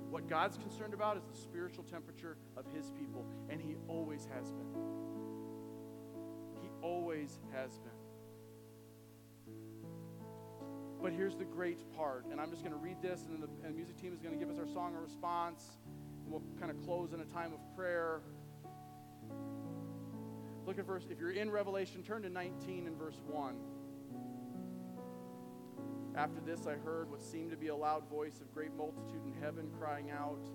[0.09, 4.51] What God's concerned about is the spiritual temperature of his people, and he always has
[4.51, 4.67] been.
[6.61, 7.91] He always has been.
[11.01, 13.67] But here's the great part, and I'm just going to read this, and then the,
[13.67, 15.63] and music team is going to give us our song of response,
[16.23, 18.21] and we'll kind of close in a time of prayer.
[20.65, 23.55] Look at verse, if you're in Revelation, turn to 19 and verse 1.
[26.15, 29.41] After this, I heard what seemed to be a loud voice of great multitude in
[29.41, 30.45] heaven crying out,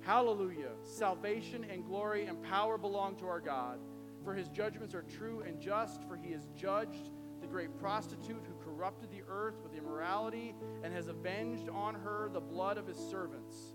[0.00, 0.72] Hallelujah!
[0.82, 3.78] Salvation and glory and power belong to our God,
[4.22, 7.10] for his judgments are true and just, for he has judged
[7.40, 12.40] the great prostitute who corrupted the earth with immorality and has avenged on her the
[12.40, 13.72] blood of his servants.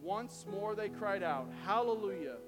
[0.00, 2.38] Once more they cried out, Hallelujah!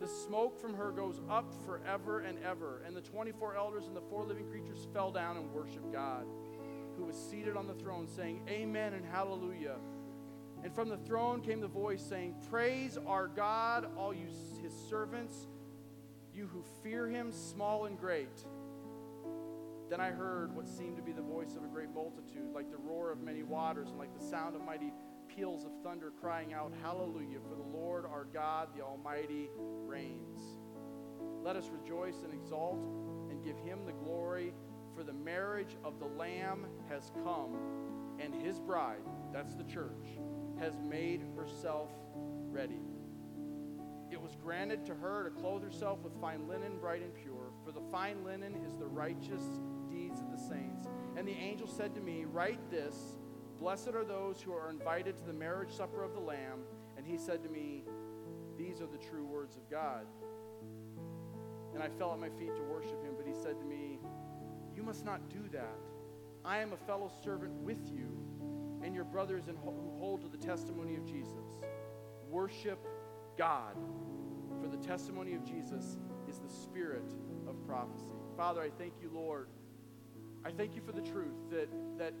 [0.00, 2.82] The smoke from her goes up forever and ever.
[2.86, 6.26] And the 24 elders and the four living creatures fell down and worshiped God,
[6.96, 9.76] who was seated on the throne, saying, Amen and Hallelujah.
[10.62, 14.26] And from the throne came the voice saying, Praise our God, all you
[14.62, 15.46] his servants,
[16.34, 18.44] you who fear him, small and great.
[19.88, 22.76] Then I heard what seemed to be the voice of a great multitude, like the
[22.76, 24.92] roar of many waters, and like the sound of mighty
[25.38, 29.50] peals of thunder, crying out, Hallelujah, for the Lord our God, the Almighty,
[29.86, 30.40] reigns.
[31.44, 32.84] Let us rejoice and exult
[33.30, 34.52] and give him the glory,
[34.96, 37.56] for the marriage of the Lamb has come,
[38.18, 40.18] and his bride, that's the church,
[40.58, 41.90] has made herself
[42.50, 42.80] ready.
[44.10, 47.70] It was granted to her to clothe herself with fine linen, bright and pure, for
[47.70, 49.42] the fine linen is the righteous
[49.88, 50.88] deeds of the saints.
[51.16, 53.18] And the angel said to me, Write this
[53.58, 56.60] Blessed are those who are invited to the marriage supper of the Lamb.
[56.96, 57.84] And he said to me,
[58.56, 60.06] These are the true words of God.
[61.74, 63.98] And I fell at my feet to worship him, but he said to me,
[64.74, 65.78] You must not do that.
[66.44, 68.08] I am a fellow servant with you
[68.82, 71.60] and your brothers who hold to the testimony of Jesus.
[72.30, 72.78] Worship
[73.36, 73.74] God,
[74.60, 75.98] for the testimony of Jesus
[76.28, 77.12] is the spirit
[77.46, 78.14] of prophecy.
[78.36, 79.48] Father, I thank you, Lord.
[80.44, 82.14] I thank you for the truth that, that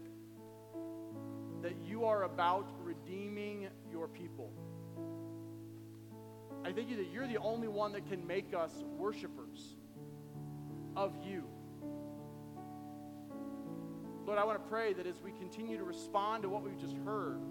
[1.68, 4.50] that you are about redeeming your people.
[6.64, 9.76] I thank you that you're the only one that can make us worshipers
[10.96, 11.44] of you.
[14.24, 16.96] Lord, I want to pray that as we continue to respond to what we've just
[17.04, 17.42] heard,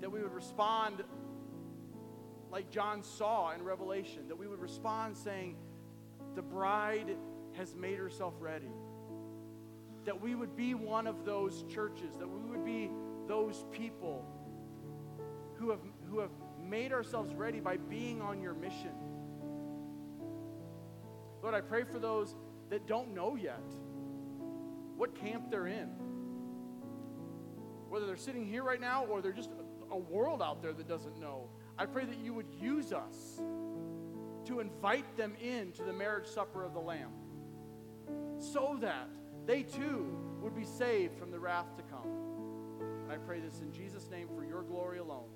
[0.00, 1.04] that we would respond
[2.50, 5.54] like John saw in Revelation, that we would respond saying,
[6.34, 7.16] The bride
[7.52, 8.72] has made herself ready
[10.06, 12.90] that we would be one of those churches, that we would be
[13.26, 14.24] those people
[15.56, 16.30] who have, who have
[16.64, 18.92] made ourselves ready by being on your mission.
[21.42, 22.34] Lord, I pray for those
[22.70, 23.62] that don't know yet
[24.96, 25.88] what camp they're in.
[27.88, 29.50] Whether they're sitting here right now or they're just
[29.90, 31.48] a world out there that doesn't know.
[31.78, 33.40] I pray that you would use us
[34.46, 37.10] to invite them in to the marriage supper of the Lamb
[38.38, 39.08] so that
[39.46, 40.06] they too
[40.40, 42.08] would be saved from the wrath to come.
[43.04, 45.28] And I pray this in Jesus' name for your glory alone.